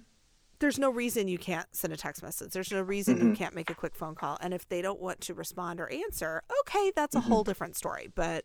[0.58, 2.52] there's no reason you can't send a text message.
[2.52, 3.34] There's no reason you mm-hmm.
[3.34, 4.38] can't make a quick phone call.
[4.40, 7.28] And if they don't want to respond or answer, okay, that's a mm-hmm.
[7.28, 8.10] whole different story.
[8.14, 8.44] But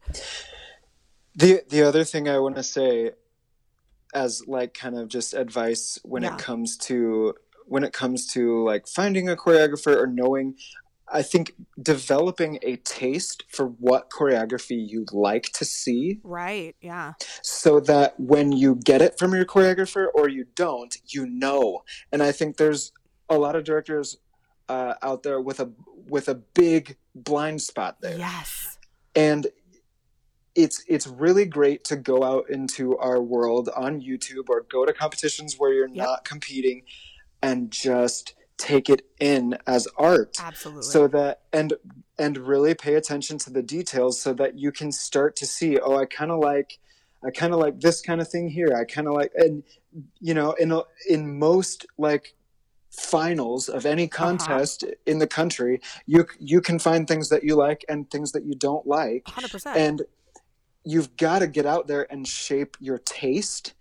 [1.35, 3.11] the the other thing I want to say
[4.13, 6.33] as like kind of just advice when yeah.
[6.33, 7.35] it comes to
[7.65, 10.55] when it comes to like finding a choreographer or knowing
[11.09, 16.19] I think developing a taste for what choreography you like to see.
[16.23, 17.13] Right, yeah.
[17.41, 21.83] So that when you get it from your choreographer or you don't, you know.
[22.11, 22.91] And I think there's
[23.29, 24.17] a lot of directors
[24.69, 25.71] uh, out there with a
[26.09, 28.17] with a big blind spot there.
[28.17, 28.77] Yes.
[29.15, 29.47] And
[30.55, 34.93] it's it's really great to go out into our world on YouTube or go to
[34.93, 36.05] competitions where you're yep.
[36.05, 36.83] not competing
[37.41, 41.73] and just take it in as art absolutely so that and
[42.17, 45.97] and really pay attention to the details so that you can start to see oh
[45.97, 46.79] i kind of like
[47.25, 49.63] i kind of like this kind of thing here i kind of like and
[50.19, 52.35] you know in in most like
[52.91, 54.17] finals of any uh-huh.
[54.17, 54.93] contest uh-huh.
[55.05, 58.55] in the country you you can find things that you like and things that you
[58.55, 59.75] don't like 100%.
[59.75, 60.01] and
[60.83, 63.73] you've got to get out there and shape your taste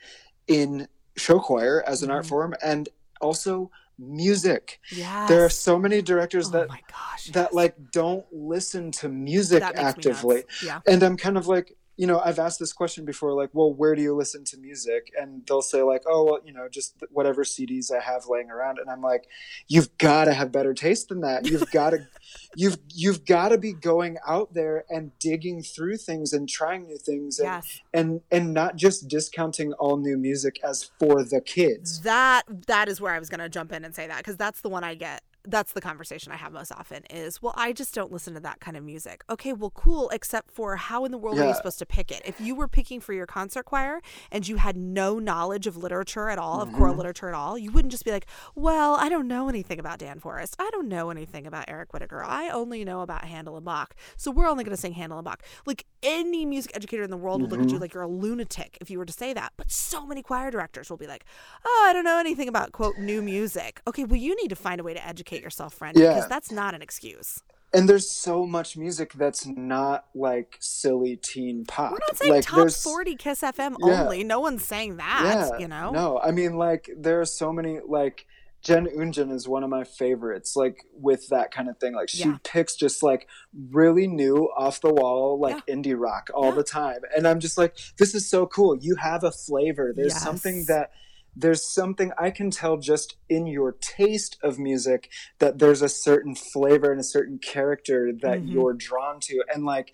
[0.49, 0.87] in
[1.17, 2.17] show choir as an mm-hmm.
[2.17, 2.89] art form and
[3.21, 4.81] also music.
[4.91, 5.29] Yes.
[5.29, 7.53] There are so many directors oh that gosh, that yes.
[7.53, 10.45] like don't listen to music actively.
[10.65, 10.81] Yeah.
[10.87, 13.95] And I'm kind of like you know, I've asked this question before, like, well, where
[13.95, 15.11] do you listen to music?
[15.19, 18.79] And they'll say, like, oh, well, you know, just whatever CDs I have laying around.
[18.79, 19.29] And I'm like,
[19.67, 21.47] you've got to have better taste than that.
[21.47, 22.07] You've got to,
[22.57, 26.99] you've you've got to be going out there and digging through things and trying new
[26.99, 27.81] things, and yes.
[27.95, 32.03] and and not just discounting all new music as for the kids.
[32.03, 34.61] That that is where I was going to jump in and say that because that's
[34.61, 37.95] the one I get that's the conversation I have most often is, well, I just
[37.95, 39.25] don't listen to that kind of music.
[39.31, 41.45] Okay, well, cool, except for how in the world yeah.
[41.45, 42.23] are you supposed to pick it?
[42.25, 46.29] If you were picking for your concert choir and you had no knowledge of literature
[46.29, 46.71] at all, mm-hmm.
[46.71, 49.79] of choral literature at all, you wouldn't just be like, well, I don't know anything
[49.79, 50.57] about Dan Forrest.
[50.59, 52.25] I don't know anything about Eric Whitacre.
[52.25, 53.95] I only know about Handel and Bach.
[54.17, 55.43] So we're only going to sing Handel and Bach.
[55.65, 57.61] Like any music educator in the world would mm-hmm.
[57.61, 59.53] look at you like you're a lunatic if you were to say that.
[59.57, 61.25] But so many choir directors will be like,
[61.65, 63.81] oh, I don't know anything about, quote, new music.
[63.87, 66.15] Okay, well, you need to find a way to educate yourself, friend, yeah.
[66.15, 67.43] because that's not an excuse.
[67.75, 71.93] And there's so much music that's not like silly teen pop.
[71.93, 74.03] We're not saying like, top 40 Kiss FM yeah.
[74.03, 74.25] only.
[74.25, 75.91] No one's saying that, yeah, you know?
[75.91, 78.27] No, I mean, like, there are so many, like,
[78.67, 81.95] Jen Unjin is one of my favorites, like with that kind of thing.
[81.95, 82.39] Like she yeah.
[82.43, 83.29] picks just like
[83.71, 85.75] really new, off the wall, like yeah.
[85.75, 86.55] indie rock all yeah.
[86.57, 87.01] the time.
[87.17, 88.77] And I'm just like, this is so cool.
[88.77, 89.93] You have a flavor.
[89.95, 90.23] There's yes.
[90.23, 90.91] something that
[91.37, 96.35] there's something I can tell just in your taste of music that there's a certain
[96.35, 98.49] flavor and a certain character that mm-hmm.
[98.49, 99.45] you're drawn to.
[99.53, 99.93] And like,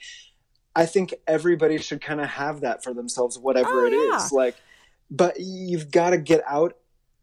[0.74, 4.24] I think everybody should kind of have that for themselves, whatever oh, it yeah.
[4.24, 4.32] is.
[4.32, 4.56] Like,
[5.10, 6.76] but you've got to get out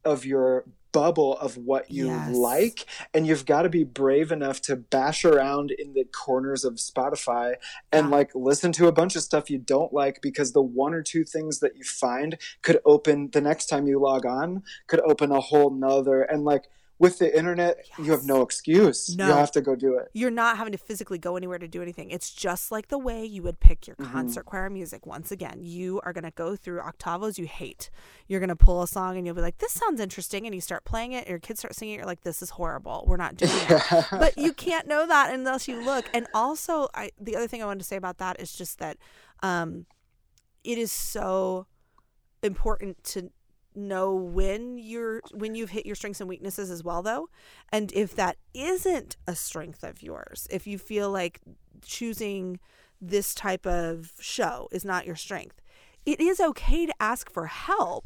[0.03, 2.36] of your bubble of what you yes.
[2.36, 6.75] like and you've got to be brave enough to bash around in the corners of
[6.75, 7.54] spotify
[7.91, 8.15] and yeah.
[8.15, 11.23] like listen to a bunch of stuff you don't like because the one or two
[11.23, 15.39] things that you find could open the next time you log on could open a
[15.39, 16.65] whole nother and like
[17.00, 18.06] with the internet, yes.
[18.06, 19.16] you have no excuse.
[19.16, 19.28] No.
[19.28, 20.10] You have to go do it.
[20.14, 22.12] You're not having to physically go anywhere to do anything.
[22.12, 24.12] It's just like the way you would pick your mm-hmm.
[24.12, 25.06] concert choir music.
[25.06, 27.90] Once again, you are going to go through octavos you hate.
[28.28, 30.46] You're going to pull a song and you'll be like, this sounds interesting.
[30.46, 31.98] And you start playing it, your kids start singing it.
[32.00, 33.06] You're like, this is horrible.
[33.08, 34.06] We're not doing it.
[34.12, 36.06] but you can't know that unless you look.
[36.14, 38.98] And also, I, the other thing I wanted to say about that is just that
[39.42, 39.86] um,
[40.66, 41.66] it is so
[42.44, 43.32] important to
[43.88, 47.30] know when you're when you've hit your strengths and weaknesses as well though.
[47.72, 51.42] And if that isn't a strength of yours if you feel like
[51.82, 52.60] choosing
[53.02, 55.62] this type of show is not your strength
[56.06, 58.06] it is okay to ask for help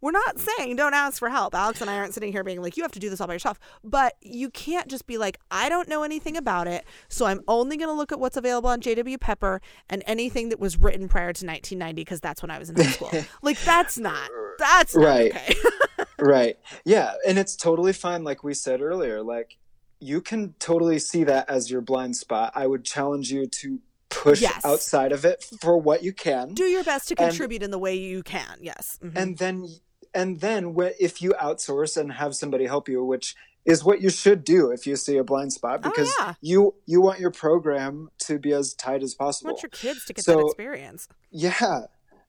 [0.00, 1.54] we're not saying don't ask for help.
[1.54, 3.32] Alex and I aren't sitting here being like, you have to do this all by
[3.32, 3.58] yourself.
[3.82, 6.84] But you can't just be like, I don't know anything about it.
[7.08, 10.60] So I'm only going to look at what's available on JW Pepper and anything that
[10.60, 13.10] was written prior to 1990 because that's when I was in high school.
[13.42, 15.34] like, that's not, that's not right.
[15.34, 15.54] okay.
[16.18, 16.58] right.
[16.84, 17.14] Yeah.
[17.26, 18.24] And it's totally fine.
[18.24, 19.56] Like we said earlier, like,
[20.00, 22.52] you can totally see that as your blind spot.
[22.54, 23.80] I would challenge you to
[24.10, 24.64] push yes.
[24.64, 26.54] outside of it for what you can.
[26.54, 28.58] Do your best to contribute and, in the way you can.
[28.60, 28.98] Yes.
[29.02, 29.18] Mm-hmm.
[29.18, 29.68] And then
[30.14, 33.34] and then if you outsource and have somebody help you which
[33.68, 36.34] is what you should do if you see a blind spot oh, because oh, yeah.
[36.40, 39.50] you you want your program to be as tight as possible.
[39.50, 41.08] You want your kids to get so, that experience.
[41.30, 41.80] Yeah,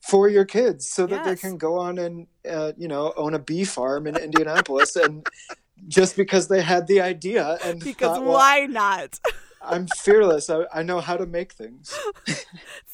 [0.01, 1.25] for your kids, so that yes.
[1.25, 5.25] they can go on and uh, you know own a bee farm in Indianapolis and
[5.87, 9.17] just because they had the idea and because thought, well, why not?
[9.61, 10.49] I'm fearless.
[10.49, 11.97] I, I know how to make things.
[12.27, 12.45] it's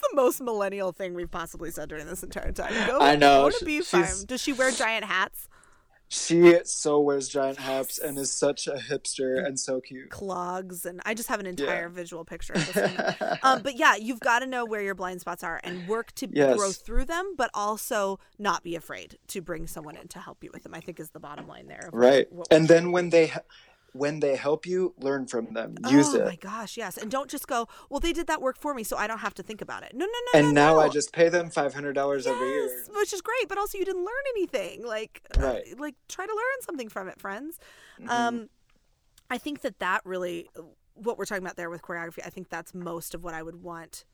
[0.01, 2.73] the most millennial thing we've possibly said during this entire time.
[2.88, 3.49] Go, I know.
[3.49, 4.25] Go to bee farm.
[4.25, 5.47] Does she wear giant hats?
[6.08, 10.12] She so wears giant hats and is such a hipster and so cute.
[10.12, 13.15] clogs and I just have an entire visual picture of this.
[13.43, 16.28] um, but yeah, you've got to know where your blind spots are and work to
[16.32, 16.58] Yes.
[16.58, 20.51] grow through them, but also not be afraid to bring someone in to help you
[20.54, 20.75] with them.
[20.75, 21.88] I think is the bottom line there.
[21.88, 22.32] of what- Right.
[22.32, 23.34] what- And then when they
[23.95, 25.75] when they help you, learn from them.
[25.89, 26.21] Use oh it.
[26.21, 27.67] Oh my gosh, yes, and don't just go.
[27.89, 29.93] Well, they did that work for me, so I don't have to think about it.
[29.93, 30.39] No, no, no.
[30.39, 32.65] and no, now I just pay them five hundred dollars every year.
[32.65, 34.86] Yes, which is great, but also you didn't learn anything.
[34.86, 37.58] Like, uh, like try to learn something from it, friends.
[37.99, 38.10] Mm-hmm.
[38.10, 38.49] Um,
[39.29, 40.49] I think that that really,
[40.93, 43.63] what we're talking about there with choreography, I think that's most of what I would
[43.63, 44.05] want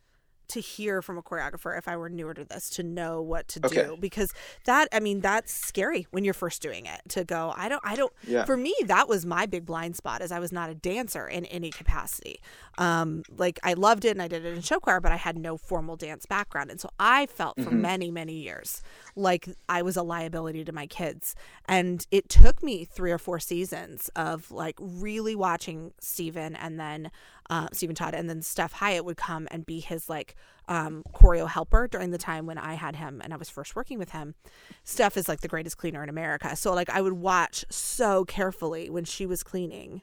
[0.51, 3.59] to hear from a choreographer if I were newer to this to know what to
[3.65, 3.83] Okay.
[3.83, 4.33] do because
[4.65, 7.95] that I mean that's scary when you're first doing it to go I don't I
[7.95, 8.45] don't Yeah.
[8.45, 11.45] for me that was my big blind spot as I was not a dancer in
[11.45, 12.39] any capacity
[12.77, 15.37] um like I loved it and I did it in show choir but I had
[15.37, 18.81] no formal dance background and so I felt for many many years
[19.15, 21.35] like I was a liability to my kids
[21.65, 27.11] and it took me 3 or 4 seasons of like really watching Steven and then
[27.49, 30.35] uh, Stephen Todd, and then Steph Hyatt would come and be his like
[30.67, 33.99] um, choreo helper during the time when I had him and I was first working
[33.99, 34.35] with him.
[34.83, 38.89] Steph is like the greatest cleaner in America, so like I would watch so carefully
[38.89, 40.01] when she was cleaning,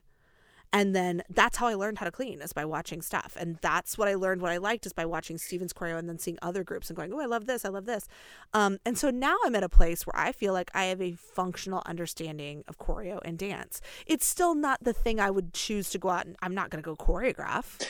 [0.72, 3.96] and then that's how I learned how to clean is by watching Steph, and that's
[3.96, 4.42] what I learned.
[4.42, 7.12] What I liked is by watching Steven's choreo and then seeing other groups and going,
[7.12, 8.08] oh, I love this, I love this,
[8.52, 11.12] um, and so now I'm at a place where I feel like I have a
[11.12, 13.80] functional understanding of choreo and dance.
[14.06, 16.82] It's still not the thing I would choose to go out and I'm not going
[16.82, 17.86] to go choreograph.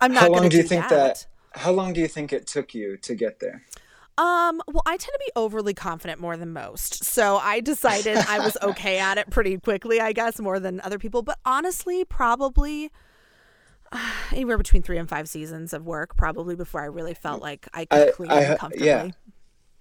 [0.00, 1.26] I'm not How going long to do you think that?
[1.52, 3.62] How long do you think it took you to get there?
[4.16, 7.04] Um, well, I tend to be overly confident more than most.
[7.04, 10.98] So I decided I was okay at it pretty quickly, I guess, more than other
[10.98, 11.22] people.
[11.22, 12.90] But honestly, probably
[13.90, 17.66] uh, anywhere between three and five seasons of work, probably before I really felt like
[17.74, 18.86] I could I- clean I- comfortably.
[18.86, 19.08] yeah.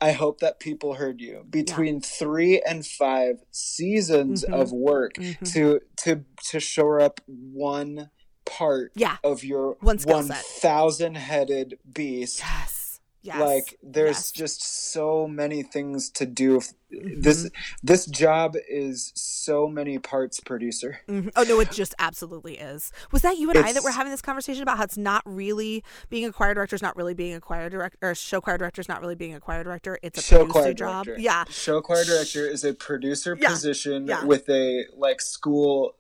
[0.02, 1.46] I hope that people heard you.
[1.50, 4.54] Between three and five seasons Mm-hmm.
[4.54, 5.14] of work
[5.54, 8.10] to to to shore up one
[8.46, 9.16] part Yeah.
[9.24, 10.44] of your One skill one set.
[10.44, 12.40] thousand headed beast.
[12.42, 12.83] Yes.
[13.24, 13.40] Yes.
[13.40, 14.32] Like there's Yes.
[14.32, 16.60] just so many things to do.
[16.60, 17.22] Mm-hmm.
[17.22, 17.50] This
[17.82, 21.00] this job is so many parts producer.
[21.08, 21.32] Mhm.
[21.36, 22.92] Oh no, it just absolutely is.
[23.12, 25.24] Was that you and I that It's- were having this conversation about how it's not
[25.26, 28.58] really being a choir director is not really being a choir director, or show choir
[28.58, 29.98] director is not really being a choir director.
[30.04, 31.06] It's a show producer choir job.
[31.06, 31.22] director.
[31.24, 31.46] Yeah.
[31.50, 33.50] Show choir director is a producer Yeah.
[33.50, 34.26] position Yeah.
[34.26, 35.96] with a like school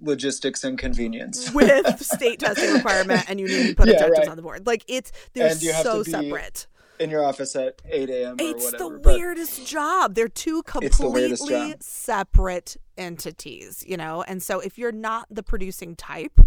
[0.00, 1.50] logistics and convenience.
[1.54, 4.28] with state testing requirement and you need to put Yeah, objectives right.
[4.28, 4.66] on the board.
[4.66, 6.66] Like it's they're And you have so to be separate.
[6.98, 8.36] in your office at 8 a.m.
[8.38, 8.98] It's whatever.
[8.98, 10.14] the weirdest job.
[10.14, 14.22] They're two completely separate entities, you know?
[14.22, 16.40] And so if you're not the producing type,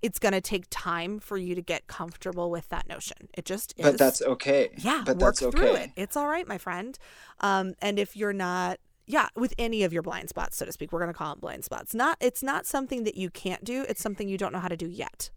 [0.00, 3.28] it's going to take time for you to get comfortable with that notion.
[3.34, 3.84] It just is.
[3.84, 4.70] but that's okay.
[4.78, 5.82] yeah, but work that's through okay.
[5.84, 5.90] it.
[5.96, 6.96] It's all right, my friend.
[7.40, 10.92] Um, and if you're not, yeah, with any of your blind spots, so to speak,
[10.92, 11.94] we're gonna call them blind spots.
[11.94, 13.84] Not, it's not something that you can't do.
[13.88, 15.30] It's something you don't know how to do yet.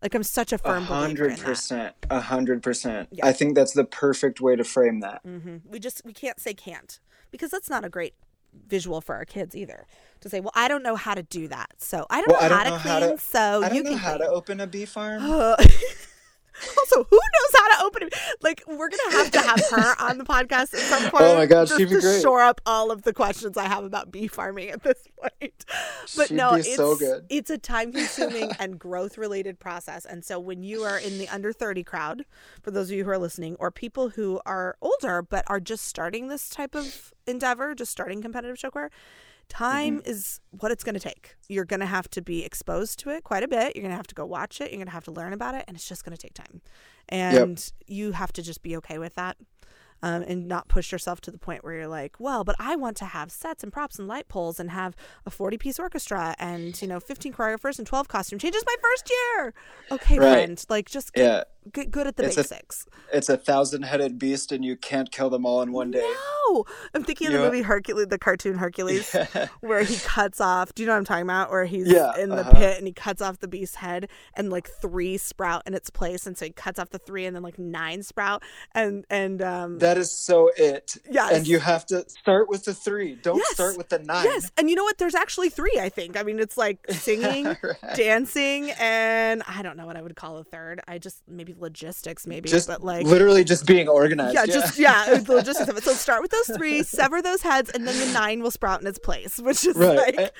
[0.00, 1.94] Like I'm such a firm believer in that.
[2.08, 3.08] A hundred percent.
[3.22, 5.20] I think that's the perfect way to frame that.
[5.24, 7.00] hmm We just we can't say can't
[7.32, 8.14] because that's not a great
[8.68, 9.86] visual for our kids either.
[10.20, 12.46] To say, well, I don't know how to do that, so I don't Well, know,
[12.46, 14.28] I don't how, to clean, how to- so I you don't know can how clean.
[14.28, 15.22] to open a bee farm.
[16.78, 18.14] Also, who knows how to open it?
[18.40, 21.22] Like, we're gonna have to have her on the podcast at some oh point.
[21.24, 22.22] Oh my God, just she'd be to great.
[22.22, 25.64] shore up all of the questions I have about bee farming at this point.
[26.16, 27.26] But She'd no, it's so good.
[27.28, 30.04] it's a time-consuming and growth-related process.
[30.06, 32.24] And so, when you are in the under thirty crowd,
[32.62, 35.84] for those of you who are listening, or people who are older but are just
[35.86, 38.90] starting this type of endeavor, just starting competitive show choir.
[39.48, 40.10] Time Mm-hmm.
[40.10, 41.36] is what it's going to take.
[41.48, 43.74] You're going to have to be exposed to it quite a bit.
[43.74, 44.70] You're going to have to go watch it.
[44.70, 46.60] You're going to have to learn about it, and it's just going to take time.
[47.08, 49.36] And you have to just be okay with that.
[50.00, 52.96] Um, and not push yourself to the point where you're like, well, but I want
[52.98, 54.94] to have sets and props and light poles and have
[55.26, 59.10] a 40 piece orchestra and, you know, 15 choreographers and 12 costume changes my first
[59.10, 59.54] year.
[59.90, 60.32] Okay, Right.
[60.44, 60.64] friend.
[60.68, 61.42] Like, just get, Yeah.
[61.72, 62.86] Get good at the It's a- basics.
[63.12, 66.00] It's a thousand headed beast and you can't kill them all in one day.
[66.50, 69.14] No, I'm thinking of the movie Hercules, the cartoon Hercules,
[69.60, 70.74] where he cuts off.
[70.74, 71.50] Do you know what I'm talking about?
[71.50, 72.52] Where he's Yeah, in the uh-huh.
[72.52, 76.26] pit and he cuts off the beast's head, and like three sprout in its place,
[76.26, 78.42] and so he cuts off the three, and then like nine sprout,
[78.74, 79.78] and and um.
[79.78, 80.96] That is so it.
[81.10, 81.32] Yes.
[81.34, 83.14] And you have to start with the three.
[83.16, 83.52] Don't Yes.
[83.54, 84.24] start with the nine.
[84.24, 84.98] Yes, and you know what?
[84.98, 85.78] There's actually three.
[85.80, 86.16] I think.
[86.16, 87.94] I mean, it's like singing, Right.
[87.94, 90.80] dancing, and I don't know what I would call a third.
[90.88, 94.34] I just maybe logistics, maybe, Just but like literally just being organized.
[94.34, 95.84] yeah, just yeah, the logistics of it.
[95.84, 98.86] So start with those three, sever those heads, and then the nine will sprout in
[98.86, 100.16] its place, which is right.
[100.16, 100.34] like.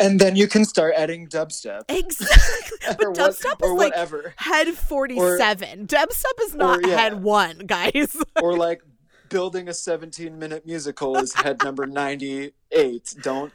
[0.00, 1.82] And, then you can start adding dubstep.
[1.88, 2.78] Exactly.
[2.86, 4.34] But dubstep what, is like whatever.
[4.36, 5.80] head 47.
[5.80, 6.96] Or, dubstep is not or, yeah.
[6.96, 8.16] head one, guys.
[8.40, 8.80] or like
[9.28, 13.14] building a 17 minute musical is head number 98.
[13.22, 13.52] Don't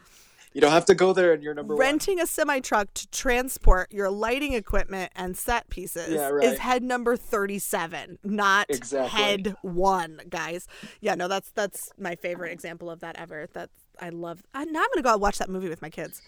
[0.53, 2.23] you don't have to go there and you're number Renting one.
[2.23, 6.43] a semi truck to transport your lighting equipment and set pieces yeah, right.
[6.43, 9.21] is head number 37, not exactly.
[9.21, 10.67] head one, guys.
[10.99, 13.47] Yeah, no, that's that's my favorite example of that ever.
[13.53, 14.43] That's I love.
[14.53, 16.21] I, now I'm gonna go out watch that movie with my kids.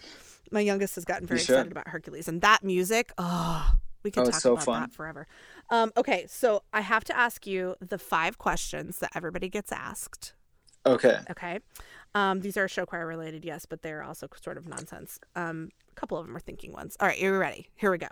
[0.51, 3.11] My youngest has gotten very excited about Hercules and that music.
[3.17, 4.81] Oh, we can oh, talk so about fun.
[4.81, 5.27] that forever.
[5.69, 10.33] Um, okay, so I have to ask you the five questions that everybody gets asked.
[10.85, 11.19] Okay.
[11.31, 11.59] Okay.
[12.15, 15.19] Um, these are show choir related, yes, but they're also sort of nonsense.
[15.35, 16.95] Um, a couple of them are thinking ones.
[16.99, 17.69] All right, you're ready.
[17.75, 18.07] Here we go.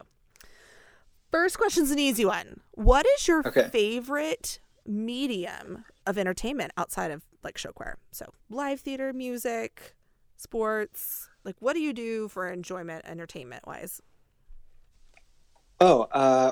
[1.31, 2.61] First question's an easy one.
[2.71, 3.69] What is your okay.
[3.69, 7.97] favorite medium of entertainment outside of like show choir?
[8.11, 9.95] So live theater, music,
[10.35, 11.29] sports.
[11.43, 14.01] Like, what do you do for enjoyment, entertainment wise?
[15.79, 16.51] Oh, uh,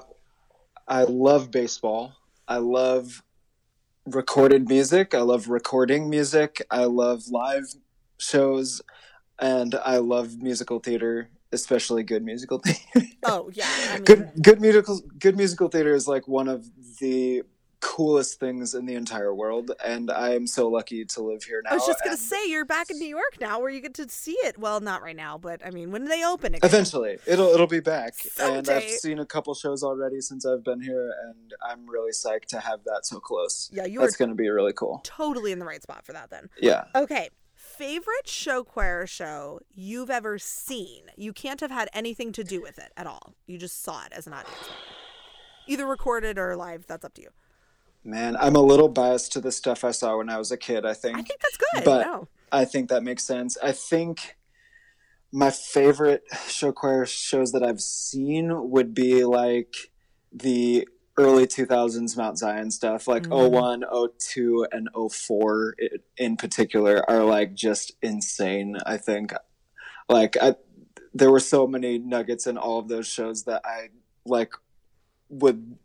[0.88, 2.14] I love baseball.
[2.48, 3.22] I love
[4.06, 5.14] recorded music.
[5.14, 6.66] I love recording music.
[6.72, 7.66] I love live
[8.18, 8.82] shows,
[9.40, 13.10] and I love musical theater, especially good musical theater.
[13.24, 14.04] Oh yeah, I mean...
[14.04, 16.66] good good musical good musical theater is like one of
[17.00, 17.44] the
[17.82, 21.72] coolest things in the entire world and i am so lucky to live here now
[21.72, 24.08] i was just gonna say you're back in new york now where you get to
[24.10, 24.58] see it.
[24.58, 26.70] Well not right now but i mean when they open again?
[26.70, 27.18] eventually.
[27.26, 28.16] It'll it'll be back.
[28.16, 28.58] Someday.
[28.58, 32.46] and i've seen a couple shows already since i've been here and i'm really psyched
[32.48, 33.70] to have that so close.
[33.74, 35.02] Yeah you that's gonna be really cool.
[35.04, 36.50] totally in the right spot for that then.
[36.62, 36.86] Yeah.
[36.96, 37.30] Okay.
[37.56, 41.04] Favorite show choir show you've ever seen?
[41.16, 43.36] You can't have had anything to do with it at all.
[43.48, 44.70] You just saw it as an audience
[45.70, 47.30] either recorded or live that's up to you
[48.04, 50.86] Man, I'm a little biased to the stuff I saw when I was a kid,
[50.86, 51.18] I think.
[51.18, 51.84] I think that's good.
[51.84, 52.28] But no.
[52.52, 53.58] I think that makes sense.
[53.62, 54.38] I think
[55.32, 59.76] my favorite show choir shows that I've seen would be like
[60.32, 60.88] the
[61.18, 63.54] early 2000s Mount Zion stuff, like mm-hmm.
[63.54, 63.84] 01,
[64.18, 65.76] 02, and 04
[66.18, 69.34] in particular are like just insane, I think.
[70.08, 70.56] Like I
[71.14, 73.90] there were so many nuggets in all of those shows that I
[74.26, 74.54] like
[75.30, 75.78] would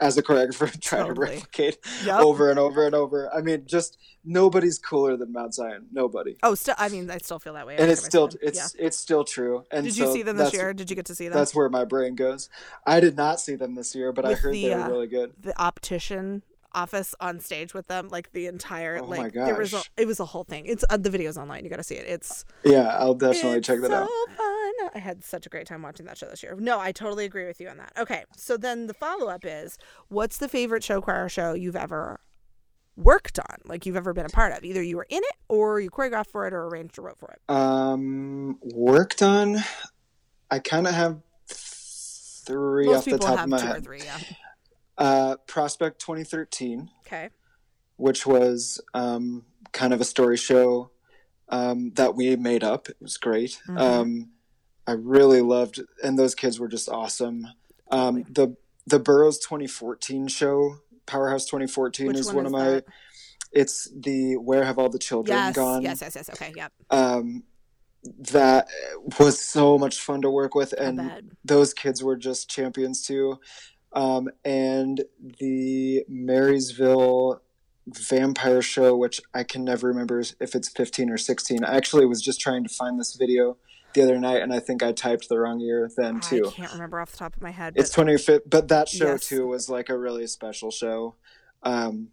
[0.00, 1.26] as a choreographer trying totally.
[1.26, 2.20] to replicate yep.
[2.20, 3.32] over and over and over.
[3.34, 5.86] I mean, just nobody's cooler than Mount Zion.
[5.92, 6.36] Nobody.
[6.42, 6.74] Oh, still.
[6.78, 7.76] I mean, I still feel that way.
[7.76, 8.86] And it's still it's yeah.
[8.86, 9.64] it's still true.
[9.70, 10.72] And did you see them this year?
[10.72, 11.36] Did you get to see them?
[11.36, 12.48] That's where my brain goes.
[12.86, 14.88] I did not see them this year, but With I heard the, they were uh,
[14.88, 15.32] really good.
[15.40, 16.42] The optician
[16.72, 20.20] office on stage with them like the entire oh like there was a, it was
[20.20, 23.14] a whole thing it's uh, the video's online you gotta see it it's yeah i'll
[23.14, 24.57] definitely check that so out fun.
[24.94, 27.46] I had such a great time watching that show this year no i totally agree
[27.46, 31.28] with you on that okay so then the follow-up is what's the favorite show choir
[31.28, 32.20] show you've ever
[32.96, 35.78] worked on like you've ever been a part of either you were in it or
[35.78, 39.56] you choreographed for it or arranged or wrote for it um worked on
[40.50, 41.20] i kind of have
[42.48, 44.18] three Most off the top of my head three, yeah.
[44.98, 46.90] Uh, Prospect 2013.
[47.06, 47.30] Okay.
[47.96, 50.90] Which was um, kind of a story show
[51.48, 52.88] um, that we made up.
[52.88, 53.60] It was great.
[53.68, 53.78] Mm-hmm.
[53.78, 54.30] Um,
[54.88, 57.46] I really loved, and those kids were just awesome.
[57.90, 62.64] Um, the the Burroughs 2014 show, Powerhouse 2014, Which is one, one is of my.
[62.70, 62.84] That?
[63.52, 65.82] It's the Where Have All the Children yes, Gone?
[65.82, 66.30] Yes, yes, yes.
[66.30, 66.72] Okay, yep.
[66.88, 67.44] Um,
[68.30, 68.68] that
[69.18, 73.38] was so much fun to work with, and those kids were just champions too.
[73.92, 75.04] Um, and
[75.38, 77.42] the Marysville
[77.86, 81.62] vampire show, which I can never remember if it's 15 or 16.
[81.64, 83.58] I actually was just trying to find this video
[83.94, 86.46] the other night, and I think I typed the wrong year then too.
[86.46, 87.74] I can't remember off the top of my head.
[87.76, 89.28] It's 25th, but that show yes.
[89.28, 91.16] too was like a really special show.
[91.62, 92.08] Um,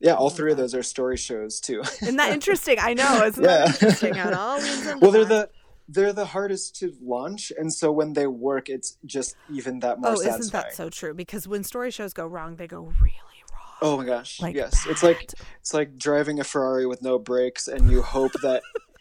[0.00, 1.80] yeah, all three of those are story shows too.
[1.80, 2.76] Isn't that interesting?
[2.80, 3.24] I know.
[3.26, 3.66] Isn't yeah.
[3.66, 4.58] that interesting at all?
[5.00, 5.48] well, they're the
[5.88, 10.12] they're the hardest to launch, and so when they work, it's just even that more.
[10.12, 10.40] Oh, satisfying.
[10.40, 11.14] isn't that so true?
[11.14, 13.78] Because when story shows go wrong, they go really wrong.
[13.80, 14.40] Oh my gosh!
[14.40, 18.32] Like yes, it's like it's like driving a Ferrari with no brakes, and you hope
[18.42, 18.62] that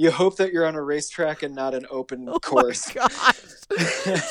[0.00, 2.90] you hope that you're on a racetrack and not an open oh course.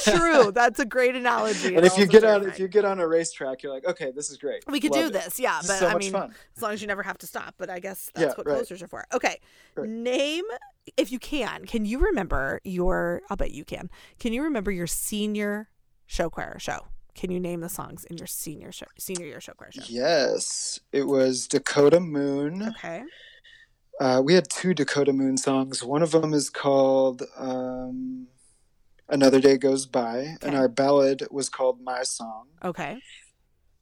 [0.04, 1.76] True, that's a great analogy.
[1.76, 4.32] And if you get on, if you get on a racetrack, you're like, okay, this
[4.32, 4.64] is great.
[4.68, 5.14] We could Love do it.
[5.14, 5.60] this, yeah.
[5.62, 6.34] But so I mean, fun.
[6.58, 7.54] as long as you never have to stop.
[7.60, 8.58] But I guess that's yeah, what right.
[8.58, 9.06] posters are for.
[9.14, 9.40] Okay,
[9.76, 9.88] right.
[9.88, 10.46] name
[10.98, 11.66] if you can.
[11.66, 13.22] Can you remember your?
[13.30, 13.92] I'll bet you can.
[14.20, 15.70] Can you remember your senior
[16.08, 16.88] show choir show?
[17.14, 19.84] Can you name the songs in your senior show, senior year show choir show?
[19.86, 22.70] Yes, it was Dakota Moon.
[22.70, 23.04] Okay.
[24.00, 25.84] Uh, we had two Dakota Moon songs.
[25.84, 28.28] One of them is called um,
[29.10, 30.38] "Another Day Goes By," okay.
[30.44, 33.02] and our ballad was called "My Song." Okay.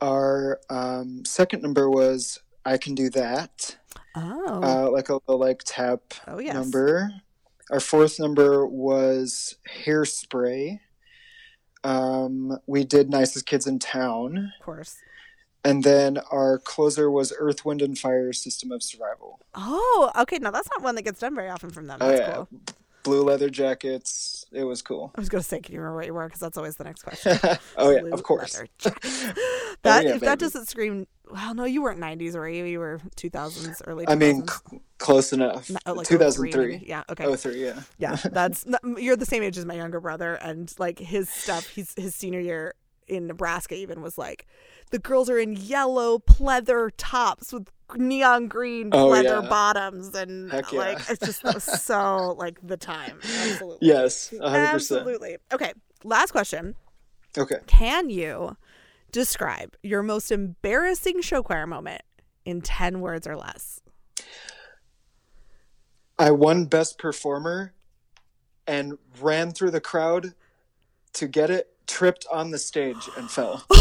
[0.01, 3.77] Our um, second number was "I Can Do That."
[4.15, 4.61] Oh.
[4.63, 6.55] Uh, like a, a like tap oh yes.
[6.55, 7.11] number.
[7.69, 10.79] Our fourth number was Hairspray.
[11.83, 14.51] Um, we did Nicest Kids in Town.
[14.59, 14.97] Of course.
[15.67, 19.41] And then our closer was Earth, Wind, and Fire System of Survival.
[19.53, 20.37] Oh, okay.
[20.39, 21.97] Now that's not one that gets done very often from them.
[21.99, 22.33] Oh, yeah.
[22.35, 22.49] cool.
[23.03, 24.45] Blue leather jackets.
[24.53, 25.11] It was cool.
[25.15, 26.25] I was going to say, can you remember what you were?
[26.25, 27.37] Because that's always the next question.
[27.77, 28.53] oh, yeah, Blue of course.
[28.79, 29.25] jackets.
[29.25, 32.63] Oh, that yeah, if that doesn't scream, well, no, you weren't '90s, were you?
[32.63, 34.05] You were 2000s, early.
[34.05, 34.09] 2000s.
[34.11, 35.69] I mean, c- close enough.
[35.69, 36.77] No, oh, like 2003.
[36.79, 36.87] 03.
[36.87, 37.03] Yeah.
[37.09, 37.25] Okay.
[37.25, 37.81] Oh, three, yeah.
[37.97, 38.65] yeah that's
[38.97, 42.39] you're the same age as my younger brother and like his stuff he's his senior
[42.39, 42.73] year
[43.07, 44.45] in nebraska even was like
[44.91, 49.49] the girls are in yellow pleather tops with neon green Oh, pleather yeah.
[49.49, 50.79] bottoms and Heck yeah.
[50.79, 54.73] like it's just so like the time absolutely Yes, 100%.
[54.73, 56.75] absolutely okay last question
[57.37, 57.57] Okay.
[57.67, 58.57] can you
[59.11, 62.01] describe your most embarrassing show choir moment
[62.45, 63.79] in 10 words or less
[66.19, 67.73] I won Best Performer
[68.65, 70.33] and ran through the crowd
[71.13, 73.65] to get it, tripped on the stage, and fell.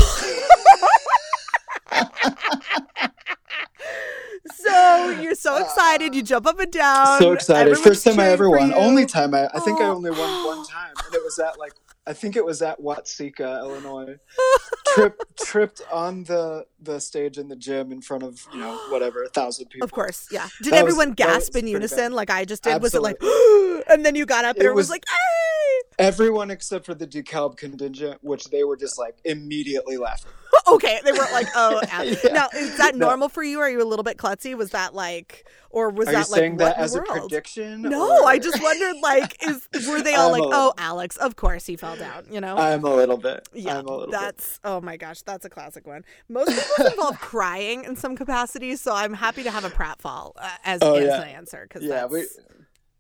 [4.54, 7.18] So you're so excited, you jump up and down.
[7.18, 7.60] so excited.
[7.72, 8.68] everyone's First time I ever won.
[8.70, 8.74] you.
[8.74, 9.94] Only time I, I think I Oh.
[9.96, 10.46] only won oh.
[10.56, 10.92] one time.
[11.04, 11.72] And it was at like,
[12.06, 14.16] I think it was at Watseka, Illinois.
[14.94, 19.24] Tripped, tripped on the the stage in the gym in front of, you know, whatever,
[19.24, 19.84] a thousand people.
[19.84, 20.48] Of course, yeah.
[20.62, 22.12] Did That everyone was gasp in unison bad.
[22.12, 22.80] like I just did?
[22.80, 23.16] Was it like,
[23.90, 25.65] and then you got up and It was was- like, hey!
[25.98, 30.32] Everyone except for the DeKalb contingent, which they were just like immediately laughing.
[30.68, 31.80] Okay, they weren't like, oh.
[31.92, 32.02] ah.
[32.02, 32.16] Yeah.
[32.32, 33.06] Now, is that No.
[33.06, 33.60] normal for you?
[33.60, 34.56] Are you a little bit klutzy?
[34.56, 37.82] Was that like, or was Are that like saying that as a prediction?
[37.82, 41.36] No, or- I just wondered like, is were they all I'm like, oh, Alex, of
[41.36, 42.56] course he fell down, you know?
[42.56, 43.48] I'm a little bit.
[43.54, 44.12] Yeah, I'm a little bit.
[44.18, 46.04] that's oh my gosh, that's a classic one.
[46.28, 50.50] Most people involve crying in some capacity, so I'm happy to have a pratfall uh,
[50.64, 51.22] as, Oh, yeah.
[51.22, 52.24] an answer because Yeah, that's, we,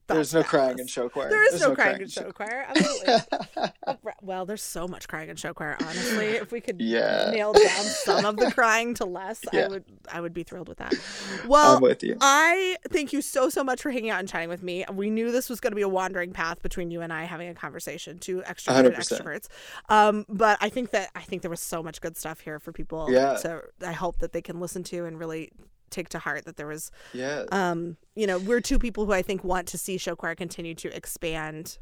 [0.08, 1.28] there's no crying in show choir.
[1.30, 2.64] There is There's no, crying, in show choir.
[2.68, 3.18] Absolutely.
[4.22, 5.76] well, there's so much crying in show choir.
[5.80, 7.30] Honestly, if we could Yeah.
[7.32, 10.78] nail down some of the crying to less, I would I would be thrilled with
[10.78, 10.94] that.
[11.46, 12.16] Well, I'm with you.
[12.20, 14.84] I thank you so so much for hanging out and chatting with me.
[14.92, 17.48] We knew this was going to be a wandering path between you and I having
[17.48, 18.98] a conversation, two extroverted 100%.
[19.20, 19.48] extroverts.
[19.88, 22.72] Um, but I think that I think there was so much good stuff here for
[22.72, 23.08] people.
[23.10, 23.36] Yeah.
[23.36, 25.50] So I hope that they can listen to and really
[25.90, 29.22] take to heart that there was, Yeah, um, you know, we're two people who I
[29.22, 31.78] think want to see show choir continue to expand.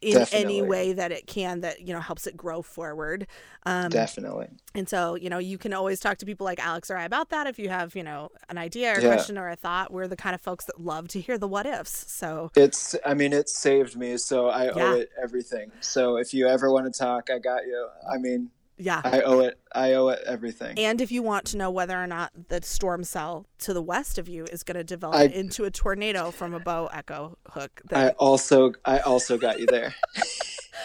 [0.00, 3.26] In any way that it can, that you know helps it grow forward.
[3.66, 4.46] Um, definitely.
[4.72, 7.30] and so, you know, you can always talk to people like Alex or I about
[7.30, 9.08] that if you have, you know, an idea or a Yeah.
[9.08, 9.92] question or a thought.
[9.92, 12.04] We're the kind of folks that love to hear the what ifs.
[12.12, 12.94] So, It's.
[13.04, 14.72] I mean, it saved me, so I Yeah.
[14.92, 15.72] owe it everything.
[15.80, 17.88] So if you ever want to talk, I got you.
[18.08, 19.00] I mean, yeah.
[19.04, 19.58] I owe it.
[19.72, 20.78] I owe it everything.
[20.78, 24.18] And if you want to know whether or not the storm cell to the west
[24.18, 27.82] of you is going to develop I- into a tornado from a bow echo hook,
[27.92, 28.72] I also.
[28.84, 29.94] I also got you there.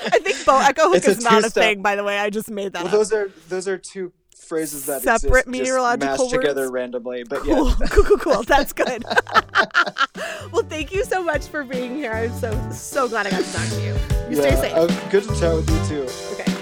[0.06, 1.64] I, think bow echo hook It's a is not a two-step.
[1.64, 2.20] thing, by the way.
[2.20, 2.92] I just made that well, up.
[2.92, 7.24] those are those are two phrases that Separate exist, meteorological just mashed together randomly.
[7.24, 8.44] But Cool, yeah, cool, cool, cool.
[8.44, 9.04] That's good.
[10.52, 12.12] well, thank you so much for being here.
[12.12, 13.96] I'm so so glad I got to talk to you.
[14.30, 14.62] You stay yeah.
[14.62, 14.74] safe.
[14.74, 16.34] uh, good to chat with you too.
[16.34, 16.53] Okay.